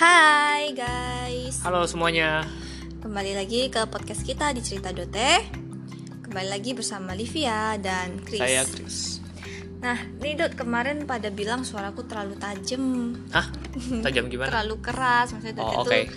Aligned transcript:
Hai 0.00 0.72
guys, 0.72 1.60
Halo 1.60 1.84
semuanya. 1.84 2.48
kembali 3.04 3.36
lagi 3.36 3.68
ke 3.68 3.84
podcast 3.84 4.24
kita 4.24 4.48
di 4.56 4.64
Cerita 4.64 4.96
Dote. 4.96 5.44
Kembali 6.24 6.48
lagi 6.48 6.72
bersama 6.72 7.12
Livia 7.12 7.76
dan 7.76 8.16
Chris. 8.24 8.40
Saya 8.40 8.64
Chris. 8.64 9.20
Nah, 9.84 10.00
nih 10.24 10.40
Dot 10.40 10.56
kemarin 10.56 11.04
pada 11.04 11.28
bilang 11.28 11.68
suaraku 11.68 12.08
terlalu 12.08 12.32
tajam, 12.40 13.12
Hah? 13.28 13.52
Tajam 14.00 14.32
gimana? 14.32 14.48
terlalu 14.56 14.80
keras, 14.80 15.36
maksudnya 15.36 15.60
Dot 15.60 15.68
Oh, 15.68 15.84
itu 15.84 16.08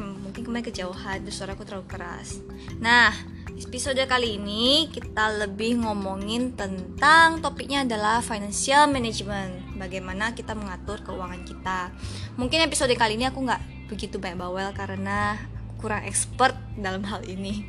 mungkin 0.00 0.48
kemarin 0.48 0.64
kejauhan, 0.72 1.20
terus 1.20 1.36
suaraku 1.36 1.68
terlalu 1.68 1.84
keras. 1.92 2.40
Nah, 2.80 3.12
episode 3.60 4.00
kali 4.08 4.40
ini 4.40 4.88
kita 4.88 5.36
lebih 5.36 5.84
ngomongin 5.84 6.56
tentang 6.56 7.44
topiknya 7.44 7.84
adalah 7.84 8.24
financial 8.24 8.88
management, 8.88 9.61
bagaimana 9.82 10.38
kita 10.38 10.54
mengatur 10.54 11.02
keuangan 11.02 11.42
kita. 11.42 11.90
Mungkin 12.38 12.62
episode 12.62 12.94
kali 12.94 13.18
ini 13.18 13.26
aku 13.26 13.42
nggak 13.42 13.90
begitu 13.90 14.22
banyak 14.22 14.38
bawel 14.38 14.70
karena 14.70 15.34
aku 15.74 15.90
kurang 15.90 16.06
expert 16.06 16.54
dalam 16.78 17.02
hal 17.02 17.26
ini. 17.26 17.66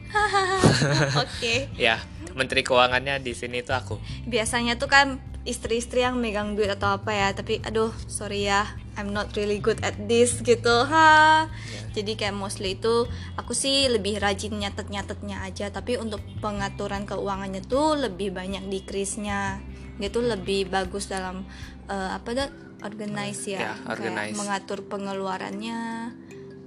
Oke. 1.26 1.73
Ya, 1.73 1.98
Menteri 2.38 2.62
Keuangannya 2.62 3.18
di 3.18 3.34
sini 3.34 3.66
tuh 3.66 3.73
aku. 3.73 3.95
biasanya 4.30 4.77
tuh 4.77 4.85
kan 4.85 5.18
istri-istri 5.44 6.07
yang 6.07 6.16
megang 6.23 6.55
duit 6.55 6.71
atau 6.71 6.95
apa 6.95 7.12
ya 7.12 7.27
tapi 7.35 7.59
aduh 7.68 7.91
sorry 8.07 8.48
ya 8.48 8.63
I'm 8.95 9.12
not 9.12 9.35
really 9.35 9.59
good 9.59 9.84
at 9.84 9.99
this 10.07 10.40
gitu 10.40 10.71
ha 10.91 11.52
jadi 11.91 12.16
kayak 12.16 12.35
mostly 12.35 12.80
itu 12.80 13.12
aku 13.35 13.52
sih 13.52 13.91
lebih 13.91 14.23
rajin 14.23 14.55
nyatet-nyatetnya 14.55 15.43
aja 15.43 15.68
tapi 15.68 15.99
untuk 15.99 16.23
pengaturan 16.40 17.04
keuangannya 17.04 17.59
tuh 17.59 17.99
lebih 17.99 18.32
banyak 18.32 18.63
di 18.71 18.88
Krisnya 18.88 19.59
dia 19.97 20.09
tuh 20.09 20.25
lebih 20.25 20.70
bagus 20.70 21.07
dalam 21.07 21.45
eh, 21.85 22.09
apa 22.13 22.29
dah 22.34 22.49
organize 22.84 23.47
ya, 23.47 23.59
Ya, 23.59 23.73
Kayak 23.79 23.91
organize. 23.93 24.35
mengatur 24.35 24.79
pengeluarannya 24.85 25.79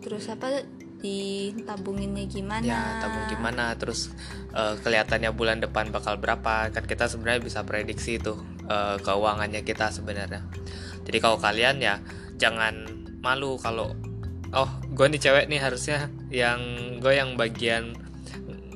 terus 0.01 0.31
apa 0.31 0.63
ditabunginnya 0.97 2.25
gimana 2.25 2.65
Ya, 2.65 2.81
tabung 3.05 3.27
gimana? 3.29 3.75
Terus 3.77 4.11
eh, 4.55 4.75
kelihatannya 4.81 5.31
bulan 5.33 5.61
depan 5.61 5.93
bakal 5.93 6.17
berapa? 6.17 6.73
Kan 6.73 6.85
kita 6.85 7.07
sebenarnya 7.07 7.43
bisa 7.45 7.61
prediksi 7.63 8.17
tuh 8.17 8.41
eh, 8.67 8.97
keuangannya 9.01 9.61
kita 9.63 9.93
sebenarnya. 9.93 10.41
Jadi 11.05 11.19
kalau 11.21 11.37
kalian 11.39 11.79
ya 11.79 12.01
jangan 12.37 12.87
malu 13.21 13.57
kalau 13.59 13.93
oh 14.55 14.71
gue 14.89 15.07
nih 15.11 15.21
cewek 15.21 15.45
nih 15.51 15.61
harusnya 15.61 16.09
yang 16.31 16.61
gue 17.03 17.13
yang 17.13 17.35
bagian 17.35 17.93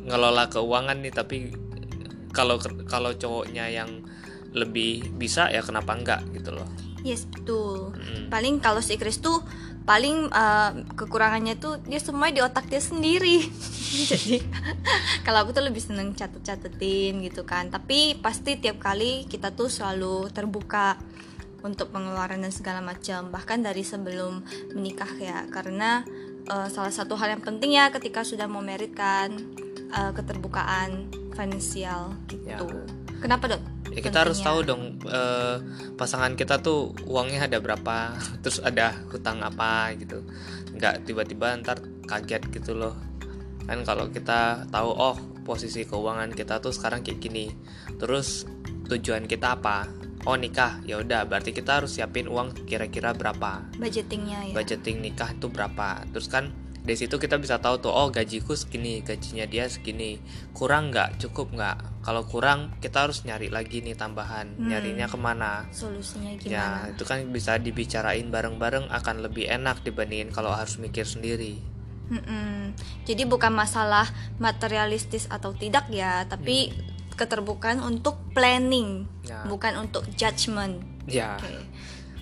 ngelola 0.00 0.48
keuangan 0.48 0.98
nih 0.98 1.12
tapi 1.14 1.55
kalau 2.30 2.58
kalau 2.88 3.14
cowoknya 3.14 3.69
yang 3.70 4.00
lebih 4.51 5.15
bisa 5.15 5.47
ya 5.48 5.62
kenapa 5.62 5.95
enggak 5.95 6.23
gitu 6.34 6.55
loh. 6.55 6.67
Yes 7.01 7.25
betul. 7.25 7.97
Mm. 7.97 8.29
Paling 8.29 8.55
kalau 8.61 8.84
si 8.84 9.01
Chris 9.01 9.23
tuh 9.23 9.41
paling 9.89 10.29
uh, 10.31 10.70
kekurangannya 10.95 11.56
tuh 11.56 11.81
dia 11.89 11.98
semua 11.98 12.29
di 12.29 12.45
otak 12.45 12.69
dia 12.69 12.83
sendiri. 12.83 13.48
Jadi 14.11 14.43
kalau 15.27 15.47
aku 15.47 15.56
tuh 15.56 15.65
lebih 15.65 15.81
seneng 15.81 16.12
catet-catetin 16.12 17.25
gitu 17.25 17.48
kan. 17.48 17.73
Tapi 17.73 18.21
pasti 18.21 18.61
tiap 18.61 18.83
kali 18.83 19.25
kita 19.27 19.56
tuh 19.56 19.73
selalu 19.73 20.28
terbuka 20.31 21.01
untuk 21.61 21.93
pengeluaran 21.93 22.41
dan 22.45 22.53
segala 22.53 22.84
macam. 22.84 23.33
Bahkan 23.33 23.65
dari 23.65 23.81
sebelum 23.81 24.45
menikah 24.77 25.11
ya. 25.17 25.48
Karena 25.48 26.05
uh, 26.53 26.69
salah 26.69 26.93
satu 26.93 27.17
hal 27.17 27.39
yang 27.39 27.43
penting 27.43 27.77
ya 27.81 27.89
ketika 27.89 28.27
sudah 28.27 28.45
mau 28.45 28.61
merit 28.61 28.93
kan 28.93 29.33
uh, 29.95 30.12
keterbukaan 30.12 31.19
finansial 31.34 32.14
gitu. 32.28 32.67
Ya. 32.67 32.84
Kenapa 33.20 33.53
dok? 33.53 33.62
Ya 33.91 34.00
kita 34.00 34.23
harus 34.23 34.39
Pentingnya. 34.41 34.62
tahu 34.64 34.69
dong 34.70 34.83
eh, 35.11 35.56
pasangan 35.98 36.33
kita 36.39 36.62
tuh 36.62 36.95
uangnya 37.05 37.50
ada 37.50 37.59
berapa, 37.59 38.14
terus 38.42 38.62
ada 38.62 38.97
hutang 39.11 39.42
apa 39.45 39.92
gitu. 39.98 40.25
Nggak 40.75 41.05
tiba-tiba 41.05 41.59
ntar 41.61 41.83
kaget 42.06 42.42
gitu 42.55 42.78
loh. 42.78 42.97
Kan 43.69 43.84
kalau 43.84 44.09
kita 44.09 44.66
tahu 44.72 44.91
oh 44.94 45.16
posisi 45.43 45.84
keuangan 45.84 46.32
kita 46.32 46.62
tuh 46.62 46.72
sekarang 46.72 47.03
kayak 47.03 47.21
gini. 47.21 47.53
Terus 47.99 48.47
tujuan 48.88 49.27
kita 49.27 49.59
apa? 49.59 49.87
Oh 50.28 50.37
nikah, 50.37 50.84
ya 50.84 51.00
udah 51.00 51.25
berarti 51.25 51.56
kita 51.56 51.81
harus 51.81 51.97
siapin 51.97 52.28
uang 52.28 52.69
kira-kira 52.69 53.16
berapa. 53.16 53.72
budgetingnya 53.81 54.53
ya. 54.53 54.54
Budgeting 54.54 55.00
nikah 55.00 55.33
itu 55.33 55.49
berapa. 55.49 56.04
Terus 56.12 56.28
kan 56.28 56.53
dari 56.80 56.96
situ 56.96 57.20
kita 57.20 57.36
bisa 57.36 57.60
tahu 57.60 57.76
tuh 57.78 57.92
oh 57.92 58.08
gajiku 58.08 58.56
segini, 58.56 59.04
gajinya 59.04 59.44
dia 59.44 59.68
segini. 59.68 60.16
Kurang 60.50 60.91
nggak? 60.91 61.20
Cukup 61.20 61.52
nggak? 61.52 62.00
Kalau 62.00 62.24
kurang 62.24 62.72
kita 62.80 63.04
harus 63.04 63.22
nyari 63.22 63.52
lagi 63.52 63.84
nih 63.84 63.94
tambahan. 63.94 64.56
Hmm. 64.56 64.68
Nyarinya 64.72 65.06
ke 65.06 65.18
mana? 65.20 65.68
Solusinya 65.70 66.32
Ya 66.41 66.41
gimana? 66.41 66.96
itu 66.96 67.02
kan 67.04 67.18
bisa 67.28 67.60
dibicarain 67.60 68.32
bareng-bareng 68.32 68.88
akan 68.88 69.16
lebih 69.20 69.44
enak 69.46 69.84
dibandingin 69.84 70.32
kalau 70.32 70.50
harus 70.50 70.80
mikir 70.80 71.04
sendiri. 71.04 71.60
Mm-mm. 72.10 72.74
Jadi 73.06 73.22
bukan 73.22 73.54
masalah 73.54 74.10
materialistis 74.42 75.30
atau 75.30 75.54
tidak 75.54 75.86
ya, 75.94 76.26
tapi 76.26 76.74
keterbukaan 77.14 77.78
untuk 77.78 78.18
planning, 78.32 79.04
Ya. 79.22 79.44
bukan 79.47 79.76
untuk 79.78 80.08
judgment. 80.16 80.80
Ya 81.06 81.36
Oke. 81.36 81.52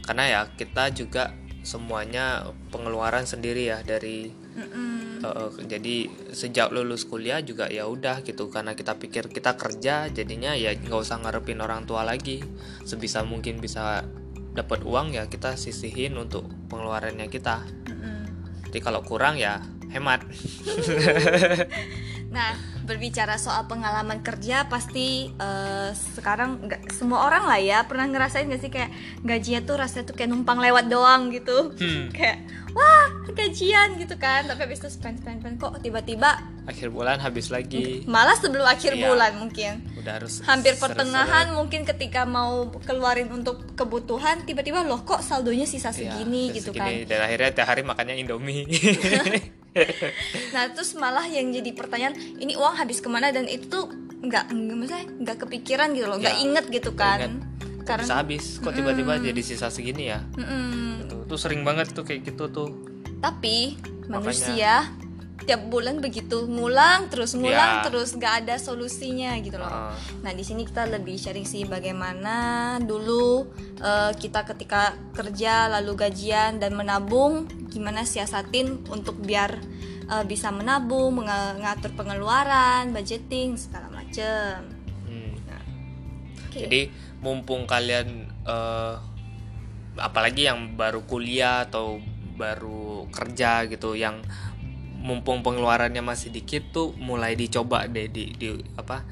karena 0.04 0.25
ya 0.26 0.40
kita 0.52 0.90
juga 0.90 1.32
semuanya 1.62 2.50
pengeluaran 2.69 3.25
sendiri 3.25 3.69
ya 3.69 3.80
dari 3.80 4.32
Mm-mm. 4.58 5.22
Uh, 5.22 5.50
jadi 5.66 6.10
sejak 6.34 6.74
lulus 6.74 7.06
kuliah 7.06 7.38
juga 7.42 7.70
ya 7.70 7.86
udah 7.86 8.26
gitu 8.26 8.50
karena 8.50 8.74
kita 8.74 8.98
pikir 8.98 9.30
kita 9.30 9.54
kerja 9.54 10.10
jadinya 10.10 10.54
ya 10.58 10.74
nggak 10.74 10.98
usah 10.98 11.22
ngarepin 11.22 11.62
orang 11.62 11.86
tua 11.86 12.02
lagi 12.02 12.42
sebisa 12.82 13.22
mungkin 13.22 13.62
bisa 13.62 14.02
dapat 14.54 14.82
uang 14.82 15.14
ya 15.14 15.30
kita 15.30 15.54
sisihin 15.54 16.19
untuk 16.19 16.46
pengeluarannya 16.66 17.30
kita 17.30 17.62
Mm-mm. 17.86 18.19
jadi 18.70 18.78
kalau 18.82 19.06
kurang 19.06 19.38
ya 19.38 19.62
hemat 19.94 20.26
Nah, 22.28 22.53
berbicara 22.83 23.34
soal 23.34 23.65
pengalaman 23.65 24.21
kerja, 24.21 24.65
pasti 24.66 25.06
eh, 25.31 25.91
sekarang 25.91 26.61
nggak 26.62 26.91
semua 26.91 27.25
orang 27.25 27.44
lah 27.44 27.56
ya 27.56 27.78
pernah 27.83 28.05
ngerasain 28.05 28.44
gak 28.47 28.59
sih 28.59 28.69
kayak 28.69 28.93
gajinya 29.22 29.61
tuh 29.62 29.77
rasanya 29.77 30.05
tuh 30.05 30.15
kayak 30.15 30.28
numpang 30.28 30.56
lewat 30.59 30.87
doang 30.87 31.28
gitu, 31.28 31.72
Hmm. 31.75 32.09
kayak 32.17 32.44
wah 32.71 33.06
gajian 33.31 33.97
gitu 33.97 34.15
kan, 34.15 34.44
tapi 34.44 34.61
habis 34.62 34.77
itu 34.78 34.88
spend 34.88 35.19
spend 35.19 35.41
spend 35.41 35.56
kok 35.56 35.81
tiba-tiba 35.81 36.37
akhir 36.65 36.88
bulan 36.88 37.17
habis 37.17 37.49
lagi 37.49 38.05
malah 38.05 38.37
sebelum 38.37 38.62
akhir 38.62 38.93
Iya. 38.93 39.09
bulan 39.09 39.33
mungkin. 39.38 39.72
udah 39.97 40.12
harus 40.15 40.44
hampir 40.44 40.77
pertengahan 40.77 41.49
mungkin 41.50 41.83
ketika 41.83 42.22
mau 42.22 42.69
keluarin 42.78 43.28
untuk 43.31 43.72
kebutuhan 43.72 44.44
tiba-tiba 44.44 44.81
loh 44.83 45.00
kok 45.00 45.21
saldonya 45.21 45.65
sisa 45.65 45.88
Iya, 45.88 46.12
segini 46.12 46.53
terus 46.53 46.56
gitu 46.61 46.71
segini. 46.71 47.09
kan 47.09 47.09
dan 47.09 47.21
akhirnya 47.22 47.50
tiap 47.55 47.69
hari 47.69 47.83
makannya 47.83 48.15
indomie 48.17 48.69
nah 50.55 50.65
terus 50.69 50.95
malah 50.95 51.25
yang 51.25 51.49
jadi 51.49 51.71
pertanyaan 51.71 52.12
ini 52.37 52.55
uang 52.55 52.75
habis 52.75 52.99
ke 52.99 53.06
mana? 53.06 53.29
Dan 53.29 53.45
itu 53.45 53.67
tuh 53.67 53.84
nggak 54.19 54.51
nggak 54.51 54.77
maksudnya 54.77 55.05
nggak 55.17 55.37
kepikiran 55.39 55.89
gitu 55.93 56.06
loh 56.06 56.19
nggak 56.19 56.34
Ya, 56.34 56.43
inget 56.43 56.65
gitu 56.69 56.91
kan. 56.93 57.19
inget. 57.21 57.34
Karena 57.84 58.05
bisa 58.05 58.17
habis 58.17 58.45
kok 58.59 58.73
tiba-tiba 58.73 59.17
jadi 59.19 59.41
sisa 59.41 59.69
segini 59.69 60.09
ya? 60.09 60.21
Mm-mm. 60.34 61.09
tuh, 61.09 61.21
tuh 61.27 61.39
sering 61.39 61.62
banget 61.62 61.89
tuh 61.91 62.03
kayak 62.03 62.21
gitu 62.23 62.49
tuh. 62.49 62.69
Tapi 63.19 63.81
Makanya- 64.05 64.12
manusia 64.12 64.73
tiap 65.48 65.64
bulan 65.66 65.98
begitu 65.98 66.44
ngulang 66.44 67.09
terus 67.09 67.32
ngulang 67.32 67.81
Ya. 67.81 67.82
terus 67.82 68.12
nggak 68.12 68.44
ada 68.44 68.54
solusinya 68.56 69.32
gitu 69.41 69.56
loh 69.56 69.64
Ah. 69.66 69.97
Nah, 70.20 70.31
di 70.31 70.44
sini 70.44 70.62
kita 70.62 70.84
lebih 70.84 71.16
sharing 71.16 71.42
sih 71.42 71.64
bagaimana 71.64 72.36
dulu 72.78 73.48
eh, 73.75 74.12
kita 74.12 74.44
ketika 74.44 74.92
kerja 75.10 75.66
lalu 75.70 75.97
gajian 75.98 76.58
dan 76.58 76.75
menabung, 76.75 77.42
gimana 77.66 78.04
siasatin 78.04 78.84
untuk 78.87 79.16
biar 79.19 79.56
eh, 80.04 80.25
bisa 80.25 80.48
menabung, 80.50 81.16
menga- 81.16 81.56
mengatur 81.56 81.97
pengeluaran, 81.97 82.92
budgeting 82.92 83.56
segala 83.56 83.88
macem. 83.88 84.69
Hmm. 85.03 85.32
Nah, 85.44 85.62
oke. 86.44 86.60
Jadi 86.60 86.81
mumpung 87.19 87.64
kalian 87.64 88.08
eh, 88.44 88.94
apalagi 89.96 90.44
yang 90.44 90.75
baru 90.75 91.02
kuliah 91.02 91.64
atau 91.64 91.99
baru 92.34 93.11
kerja 93.11 93.67
gitu 93.67 93.99
yang 93.99 94.23
mumpung 94.99 95.47
pengeluarannya 95.47 96.03
masih 96.03 96.35
dikit 96.35 96.75
tuh 96.75 96.91
mulai 96.99 97.39
dicoba 97.39 97.87
deh 97.87 98.11
di, 98.11 98.35
di 98.35 98.50
apa 98.75 99.06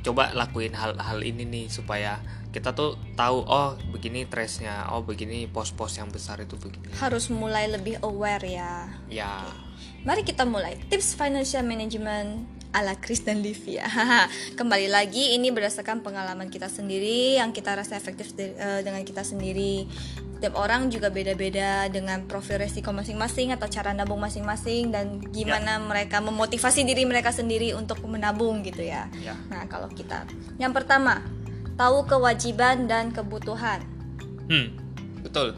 coba 0.00 0.32
lakuin 0.32 0.72
hal-hal 0.72 1.20
ini 1.20 1.44
nih 1.44 1.66
supaya 1.68 2.24
kita 2.50 2.72
tuh 2.72 2.96
tahu 3.14 3.46
oh 3.46 3.76
begini 3.94 4.26
trace-nya 4.26 4.90
oh 4.90 5.04
begini 5.04 5.46
pos-pos 5.46 6.00
yang 6.00 6.10
besar 6.10 6.42
itu 6.42 6.58
begini. 6.58 6.90
Harus 6.98 7.30
mulai 7.30 7.70
lebih 7.70 8.02
aware 8.02 8.42
ya. 8.42 8.90
ya. 9.06 9.46
Mari 10.02 10.26
kita 10.26 10.42
mulai. 10.48 10.80
Tips 10.90 11.14
financial 11.14 11.62
management 11.62 12.59
ala 12.70 12.94
Chris 12.98 13.26
dan 13.26 13.42
Livia. 13.42 13.86
Kembali 14.58 14.86
lagi 14.86 15.34
ini 15.34 15.50
berdasarkan 15.50 16.06
pengalaman 16.06 16.46
kita 16.48 16.70
sendiri 16.70 17.38
yang 17.38 17.50
kita 17.50 17.74
rasa 17.74 17.98
efektif 17.98 18.34
de- 18.38 18.54
eh, 18.54 18.80
dengan 18.86 19.02
kita 19.02 19.26
sendiri. 19.26 19.90
Tiap 20.40 20.56
orang 20.56 20.88
juga 20.88 21.12
beda-beda 21.12 21.90
dengan 21.92 22.24
profil 22.24 22.64
resiko 22.64 22.96
masing-masing 22.96 23.52
atau 23.52 23.68
cara 23.68 23.92
nabung 23.92 24.24
masing-masing 24.24 24.88
dan 24.88 25.20
gimana 25.20 25.76
mereka 25.76 26.24
memotivasi 26.24 26.88
diri 26.88 27.04
mereka 27.04 27.28
sendiri 27.28 27.76
untuk 27.76 28.00
menabung 28.08 28.64
gitu 28.64 28.80
ya. 28.80 29.12
ya 29.20 29.36
Nah, 29.52 29.68
kalau 29.68 29.92
kita 29.92 30.24
yang 30.56 30.72
pertama, 30.72 31.20
tahu 31.76 32.08
kewajiban 32.08 32.88
dan 32.88 33.12
kebutuhan. 33.12 33.84
Hmm, 34.48 34.72
betul. 35.20 35.52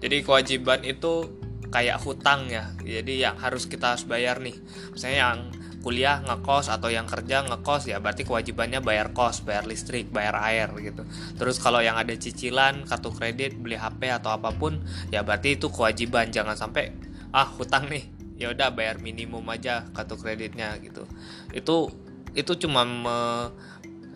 Jadi 0.00 0.24
kewajiban 0.24 0.80
itu 0.80 1.28
kayak 1.72 2.04
hutang 2.04 2.52
ya 2.52 2.68
jadi 2.84 3.32
yang 3.32 3.36
harus 3.40 3.64
kita 3.64 3.96
harus 3.96 4.04
bayar 4.04 4.44
nih 4.44 4.52
misalnya 4.92 5.18
yang 5.24 5.38
kuliah 5.82 6.22
ngekos 6.22 6.70
atau 6.70 6.88
yang 6.88 7.10
kerja 7.10 7.42
ngekos 7.42 7.90
ya 7.90 7.98
berarti 7.98 8.22
kewajibannya 8.22 8.78
bayar 8.80 9.10
kos 9.10 9.42
bayar 9.42 9.66
listrik 9.66 10.08
bayar 10.14 10.38
air 10.38 10.70
gitu. 10.78 11.02
Terus 11.34 11.58
kalau 11.58 11.82
yang 11.82 11.98
ada 11.98 12.14
cicilan 12.14 12.86
kartu 12.86 13.10
kredit 13.10 13.58
beli 13.58 13.74
HP 13.74 14.08
atau 14.08 14.30
apa 14.30 14.54
pun 14.54 14.78
ya 15.10 15.26
berarti 15.26 15.58
itu 15.58 15.68
kewajiban. 15.68 16.30
Jangan 16.30 16.54
sampai 16.54 16.94
ah 17.34 17.50
hutang 17.58 17.90
nih. 17.90 18.06
Ya 18.38 18.54
udah 18.54 18.70
bayar 18.72 19.02
minimum 19.02 19.42
aja 19.50 19.84
kartu 19.90 20.14
kreditnya 20.14 20.78
gitu. 20.78 21.04
Itu 21.50 21.90
itu 22.32 22.52
cuma 22.56 22.86
me, 22.86 23.18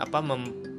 apa 0.01 0.19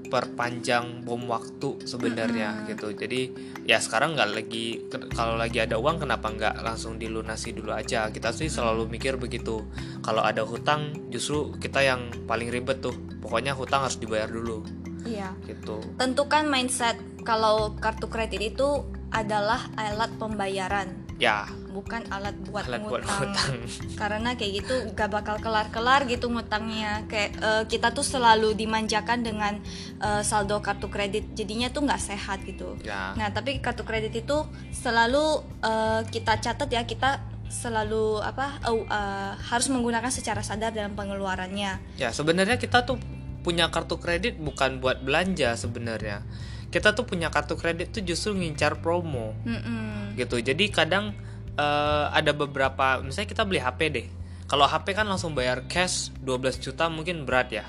memperpanjang 0.08 1.04
bom 1.04 1.28
waktu 1.28 1.84
sebenarnya 1.84 2.64
Mm-mm. 2.64 2.68
gitu. 2.72 2.88
Jadi 2.96 3.22
ya 3.68 3.78
sekarang 3.84 4.16
nggak 4.16 4.30
lagi 4.32 4.88
kalau 5.12 5.36
lagi 5.36 5.60
ada 5.60 5.76
uang 5.76 6.08
kenapa 6.08 6.32
nggak 6.32 6.64
langsung 6.64 6.96
dilunasi 6.96 7.52
dulu 7.52 7.76
aja? 7.76 8.08
Kita 8.08 8.32
sih 8.32 8.48
selalu 8.48 8.88
mikir 8.88 9.20
begitu. 9.20 9.68
Kalau 10.00 10.24
ada 10.24 10.48
hutang 10.48 10.96
justru 11.12 11.52
kita 11.60 11.84
yang 11.84 12.08
paling 12.24 12.48
ribet 12.48 12.80
tuh. 12.80 12.96
Pokoknya 13.20 13.52
hutang 13.52 13.84
harus 13.84 14.00
dibayar 14.00 14.32
dulu. 14.32 14.64
Iya. 15.04 15.36
Gitu. 15.44 15.84
Tentukan 16.00 16.48
mindset 16.48 16.96
kalau 17.28 17.76
kartu 17.76 18.08
kredit 18.08 18.40
itu 18.56 18.88
adalah 19.12 19.68
alat 19.76 20.12
pembayaran 20.20 21.07
ya. 21.18 21.50
Bukan 21.74 22.10
alat 22.10 22.34
buat 22.50 22.66
alat 22.66 22.82
buat 22.86 23.02
ngutang. 23.06 23.20
hutang 23.30 23.54
karena 24.02 24.30
kayak 24.34 24.52
gitu 24.64 24.76
gak 24.98 25.10
bakal 25.14 25.38
kelar-kelar 25.38 26.06
gitu 26.10 26.30
ngutangnya. 26.30 27.06
Kayak 27.10 27.30
eh, 27.38 27.64
kita 27.70 27.94
tuh 27.94 28.06
selalu 28.06 28.54
dimanjakan 28.58 29.22
dengan 29.26 29.54
eh, 30.02 30.22
saldo 30.26 30.62
kartu 30.62 30.90
kredit. 30.90 31.34
Jadinya 31.38 31.70
tuh 31.70 31.86
nggak 31.86 32.02
sehat 32.02 32.42
gitu. 32.46 32.78
Ya. 32.82 33.14
Nah 33.18 33.30
tapi 33.34 33.60
kartu 33.62 33.86
kredit 33.86 34.14
itu 34.14 34.38
selalu 34.74 35.44
eh, 35.62 36.02
kita 36.10 36.40
catat 36.42 36.70
ya 36.70 36.86
kita 36.86 37.22
selalu 37.48 38.20
apa 38.22 38.60
oh, 38.68 38.84
eh, 38.86 39.34
harus 39.38 39.68
menggunakan 39.74 40.10
secara 40.14 40.42
sadar 40.46 40.74
dalam 40.74 40.94
pengeluarannya. 40.94 41.98
Ya 42.02 42.10
sebenarnya 42.14 42.62
kita 42.62 42.86
tuh 42.86 43.02
punya 43.46 43.72
kartu 43.72 43.96
kredit 43.96 44.36
bukan 44.44 44.84
buat 44.84 45.00
belanja 45.08 45.56
sebenarnya 45.56 46.20
kita 46.68 46.92
tuh 46.92 47.08
punya 47.08 47.32
kartu 47.32 47.56
kredit 47.56 47.96
tuh 47.96 48.04
justru 48.04 48.36
ngincar 48.36 48.84
promo. 48.84 49.32
Mm-mm. 49.48 50.16
gitu. 50.20 50.42
Jadi 50.42 50.68
kadang 50.74 51.16
eh, 51.56 52.06
ada 52.12 52.32
beberapa 52.36 53.00
misalnya 53.02 53.30
kita 53.30 53.44
beli 53.48 53.60
HP 53.64 53.80
deh. 53.94 54.08
Kalau 54.48 54.64
HP 54.64 54.96
kan 54.96 55.08
langsung 55.08 55.36
bayar 55.36 55.68
cash 55.68 56.12
12 56.24 56.64
juta 56.64 56.88
mungkin 56.88 57.28
berat 57.28 57.52
ya. 57.52 57.66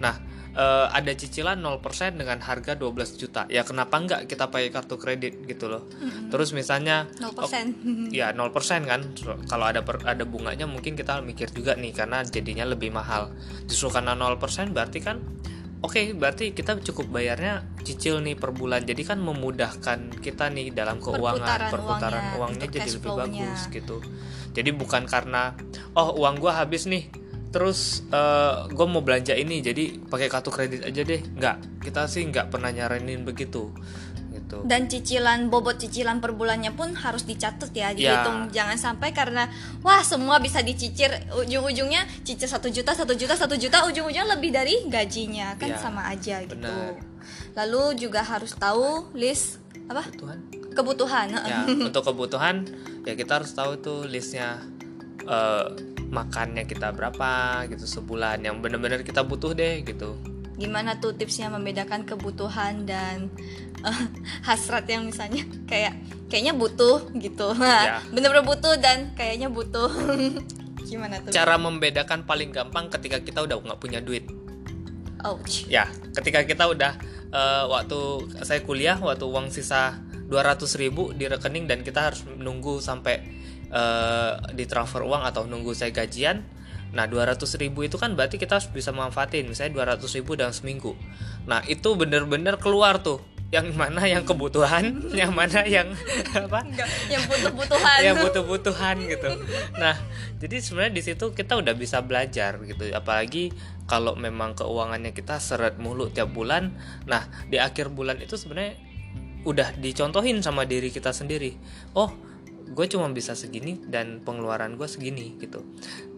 Nah 0.00 0.16
eh, 0.54 0.86
ada 0.92 1.12
cicilan 1.12 1.56
0% 1.60 1.80
dengan 2.20 2.38
harga 2.44 2.76
12 2.76 3.20
juta. 3.20 3.44
Ya 3.48 3.64
kenapa 3.64 3.96
enggak 3.96 4.28
kita 4.28 4.48
pakai 4.52 4.68
kartu 4.68 4.96
kredit 5.00 5.44
gitu 5.48 5.68
loh. 5.72 5.88
Terus 6.28 6.52
misalnya 6.52 7.08
0% 7.16 8.12
ya 8.12 8.32
0% 8.32 8.90
kan. 8.90 9.00
Kalau 9.48 9.64
ada 9.64 9.80
per- 9.84 10.04
ada 10.04 10.24
bunganya 10.28 10.68
mungkin 10.68 10.96
kita 10.96 11.20
mikir 11.24 11.48
juga 11.52 11.76
nih 11.80 11.92
karena 11.96 12.20
jadinya 12.24 12.64
lebih 12.68 12.92
mahal. 12.92 13.32
Justru 13.68 13.88
karena 13.88 14.12
0% 14.16 14.36
berarti 14.72 14.98
kan 15.00 15.18
oke 15.84 16.16
berarti 16.16 16.56
kita 16.56 16.80
cukup 16.80 17.20
bayarnya 17.20 17.68
cicil 17.84 18.24
nih 18.24 18.40
per 18.40 18.56
bulan. 18.56 18.80
Jadi 18.88 19.04
kan 19.04 19.20
memudahkan 19.20 20.24
kita 20.24 20.48
nih 20.48 20.72
dalam 20.72 20.96
keuangan 21.04 21.36
Perputaran 21.36 21.68
perputaran 21.68 22.22
uangnya, 22.24 22.38
uangnya, 22.40 22.66
jadi 22.72 22.88
lebih 22.96 23.12
bagus 23.12 23.60
gitu. 23.68 23.96
Jadi 24.56 24.70
bukan 24.72 25.04
karena 25.04 25.52
oh 25.92 26.16
uang 26.16 26.40
gua 26.40 26.64
habis 26.64 26.88
nih 26.88 27.12
terus 27.52 28.02
gue 28.66 28.86
mau 28.90 28.98
belanja 29.04 29.30
ini 29.36 29.62
jadi 29.62 30.02
pakai 30.10 30.26
kartu 30.26 30.50
kredit 30.50 30.82
aja 30.82 31.06
deh. 31.06 31.22
Nggak. 31.22 31.84
Kita 31.86 32.08
sih 32.10 32.26
nggak 32.26 32.50
pernah 32.50 32.72
nyaranin 32.74 33.22
begitu 33.22 33.70
gitu. 34.54 34.68
Dan 34.68 34.86
cicilan 34.86 35.50
bobot 35.50 35.74
cicilan 35.76 36.22
per 36.22 36.30
bulannya 36.30 36.70
pun 36.70 36.94
harus 36.94 37.26
dicatat 37.26 37.74
ya 37.74 37.90
dihitung. 37.90 38.48
Jangan 38.50 38.78
sampai 38.78 39.10
karena 39.10 39.50
wah 39.80 39.98
semua 40.00 40.38
bisa 40.38 40.62
dicicil 40.62 41.10
ujung-ujungnya 41.34 42.06
cicil 42.22 42.46
satu 42.46 42.70
juta 42.70 42.94
satu 42.94 43.12
juta 43.12 43.34
satu 43.34 43.54
juta 43.54 43.82
ujung-ujungnya 43.84 44.38
lebih 44.38 44.50
dari 44.50 44.86
gajinya. 44.86 45.58
Kan 45.58 45.70
Ya, 45.70 45.78
sama 45.80 46.06
aja 46.06 46.38
gitu. 46.46 46.54
benar. 46.54 46.94
lalu 47.54 47.96
juga 47.96 48.20
harus 48.20 48.52
tahu 48.52 49.10
list 49.12 49.58
apa? 49.86 50.06
Tuhan 50.12 50.38
kebutuhan 50.74 51.30
ya 51.30 51.62
untuk 51.88 52.02
kebutuhan 52.02 52.66
ya 53.06 53.14
kita 53.14 53.38
harus 53.38 53.54
tahu 53.54 53.78
tuh 53.78 53.98
listnya 54.04 54.58
eh, 55.22 55.66
makannya 56.10 56.62
kita 56.64 56.90
berapa 56.90 57.62
gitu 57.66 57.86
sebulan. 57.86 58.42
Yang 58.42 58.56
bener-bener 58.60 59.00
kita 59.02 59.22
butuh 59.22 59.54
deh 59.54 59.82
gitu 59.82 60.14
gimana 60.54 61.02
tuh 61.02 61.14
tipsnya 61.14 61.50
membedakan 61.50 62.06
kebutuhan 62.06 62.86
dan 62.86 63.30
eh, 63.82 64.02
hasrat 64.48 64.86
yang 64.86 65.06
misalnya 65.06 65.42
kayak 65.70 65.94
kayaknya 66.30 66.54
butuh 66.54 67.10
gitu. 67.18 67.54
Ya. 67.64 68.00
bener-bener 68.10 68.46
butuh 68.46 68.74
dan 68.78 69.12
kayaknya 69.18 69.50
butuh. 69.50 69.90
Gimana 70.84 71.20
tuh? 71.20 71.32
Cara 71.34 71.58
membedakan 71.58 72.22
paling 72.24 72.54
gampang 72.54 72.88
ketika 72.92 73.20
kita 73.20 73.42
udah 73.44 73.56
nggak 73.60 73.80
punya 73.80 73.98
duit. 73.98 74.26
Ouch. 75.24 75.66
Ya 75.66 75.88
ketika 76.14 76.44
kita 76.44 76.70
udah 76.70 76.92
eh, 77.32 77.64
waktu 77.66 78.00
saya 78.44 78.60
kuliah 78.62 78.96
waktu 79.00 79.24
uang 79.26 79.50
sisa 79.50 79.98
200 80.28 80.80
ribu 80.80 81.12
di 81.12 81.28
rekening 81.28 81.68
dan 81.68 81.84
kita 81.84 82.12
harus 82.12 82.24
nunggu 82.24 82.80
sampai 82.80 83.16
eh, 83.68 84.32
di 84.54 84.64
transfer 84.64 85.02
uang 85.02 85.24
atau 85.24 85.44
nunggu 85.48 85.72
saya 85.74 85.90
gajian 85.92 86.44
nah 86.94 87.10
200 87.10 87.36
ribu 87.58 87.82
itu 87.82 87.98
kan 87.98 88.14
berarti 88.14 88.38
kita 88.38 88.62
harus 88.62 88.70
bisa 88.70 88.94
manfaatin 88.94 89.50
misalnya 89.50 89.98
200 89.98 90.16
ribu 90.16 90.38
dalam 90.38 90.54
seminggu 90.54 90.94
nah 91.44 91.60
itu 91.66 91.98
bener-bener 91.98 92.56
keluar 92.56 93.02
tuh 93.02 93.34
yang 93.54 93.70
mana 93.78 94.02
yang 94.02 94.26
kebutuhan 94.26 94.98
yang 95.20 95.30
mana 95.30 95.62
yang 95.62 95.94
apa 96.34 96.66
Enggak, 96.66 96.88
yang 97.06 97.22
butuh-butuhan 97.30 97.98
ya 98.02 98.12
butuh-butuhan 98.18 98.96
gitu. 99.06 99.30
Nah, 99.78 99.94
jadi 100.42 100.58
sebenarnya 100.58 100.94
di 100.98 101.02
situ 101.06 101.24
kita 101.30 101.62
udah 101.62 101.74
bisa 101.78 102.02
belajar 102.02 102.58
gitu. 102.66 102.90
Apalagi 102.90 103.54
kalau 103.86 104.18
memang 104.18 104.58
keuangannya 104.58 105.14
kita 105.14 105.38
seret 105.38 105.78
mulu 105.78 106.10
tiap 106.10 106.34
bulan. 106.34 106.74
Nah, 107.06 107.30
di 107.46 107.62
akhir 107.62 107.94
bulan 107.94 108.18
itu 108.18 108.34
sebenarnya 108.34 108.74
udah 109.46 109.76
dicontohin 109.78 110.42
sama 110.42 110.66
diri 110.66 110.90
kita 110.90 111.14
sendiri. 111.14 111.54
Oh, 111.94 112.10
gue 112.74 112.86
cuma 112.90 113.06
bisa 113.14 113.38
segini 113.38 113.78
dan 113.86 114.18
pengeluaran 114.24 114.74
gue 114.74 114.88
segini 114.90 115.38
gitu. 115.38 115.62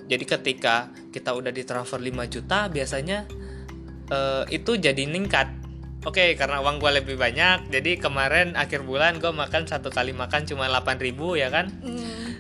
Jadi 0.07 0.25
ketika 0.25 0.95
kita 1.11 1.35
udah 1.35 1.51
ditransfer 1.51 1.99
5 1.99 2.27
juta, 2.31 2.71
biasanya 2.71 3.27
eh, 4.11 4.45
itu 4.55 4.79
jadi 4.79 5.03
ningkat. 5.07 5.67
Oke, 6.07 6.39
karena 6.39 6.63
uang 6.63 6.79
gue 6.79 7.03
lebih 7.03 7.19
banyak, 7.19 7.67
jadi 7.67 7.99
kemarin 7.99 8.55
akhir 8.55 8.87
bulan 8.87 9.19
gue 9.19 9.27
makan 9.27 9.67
satu 9.67 9.91
kali 9.91 10.15
makan 10.15 10.47
cuma 10.47 10.71
8.000 10.71 11.03
ya 11.35 11.51
kan? 11.51 11.67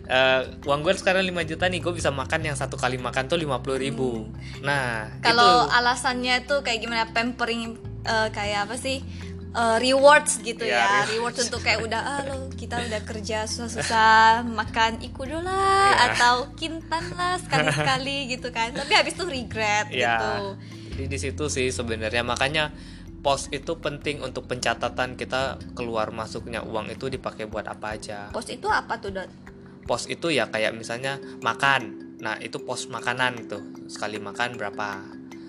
Eh, 0.07 0.43
uang 0.63 0.87
gue 0.87 0.95
sekarang 0.95 1.27
5 1.27 1.51
juta 1.51 1.67
nih, 1.67 1.83
gue 1.83 1.91
bisa 1.91 2.15
makan 2.15 2.47
yang 2.47 2.55
satu 2.55 2.79
kali 2.79 2.95
makan 2.95 3.27
tuh 3.27 3.35
50.000 3.35 3.83
ribu. 3.83 4.31
Nah, 4.63 5.11
kalau 5.19 5.67
alasannya 5.67 6.47
tuh 6.47 6.63
kayak 6.63 6.79
gimana 6.79 7.11
pampering 7.11 7.75
eh, 8.07 8.29
kayak 8.31 8.71
apa 8.71 8.79
sih 8.79 9.03
Eh, 9.57 9.79
rewards 9.81 10.37
gitu 10.39 10.63
Ya, 10.63 10.77
ya, 10.77 10.85
rewards. 10.85 11.09
rewards 11.11 11.39
untuk 11.43 11.65
kayak 11.65 11.81
udah 11.81 11.97
ah 11.99 12.21
lo 12.23 12.53
kita 12.53 12.77
udah 12.79 13.01
kerja 13.03 13.39
susah-susah 13.43 14.45
makan 14.61 15.01
ikudo 15.01 15.41
lah 15.41 15.97
Ya. 15.97 16.13
atau 16.13 16.53
kintan 16.53 17.09
lah 17.11 17.41
sekali-sekali 17.41 18.17
gitu 18.37 18.53
kan 18.53 18.71
tapi 18.71 18.93
habis 18.93 19.17
itu 19.17 19.25
regret 19.25 19.89
ya. 19.89 20.21
gitu 20.21 20.33
Jadi 20.93 21.05
di 21.07 21.19
situ 21.19 21.45
sih 21.47 21.69
sebenarnya 21.69 22.21
makanya 22.21 22.69
pos 23.19 23.49
itu 23.49 23.75
penting 23.77 24.21
untuk 24.21 24.45
pencatatan 24.45 25.17
kita 25.17 25.57
keluar 25.73 26.09
masuknya 26.11 26.61
uang 26.61 26.89
itu 26.91 27.09
dipakai 27.09 27.45
buat 27.45 27.65
apa 27.65 27.97
aja. 27.97 28.29
pos 28.31 28.47
itu 28.47 28.67
apa 28.67 28.97
tuh 28.97 29.11
dot 29.11 29.33
Pos 29.83 30.05
itu 30.05 30.29
ya 30.29 30.47
kayak 30.47 30.75
misalnya 30.75 31.15
makan. 31.39 31.95
Nah, 32.19 32.35
itu 32.39 32.59
pos 32.59 32.91
makanan 32.91 33.39
gitu. 33.39 33.63
Sekali 33.87 34.19
makan 34.19 34.59
berapa? 34.59 34.99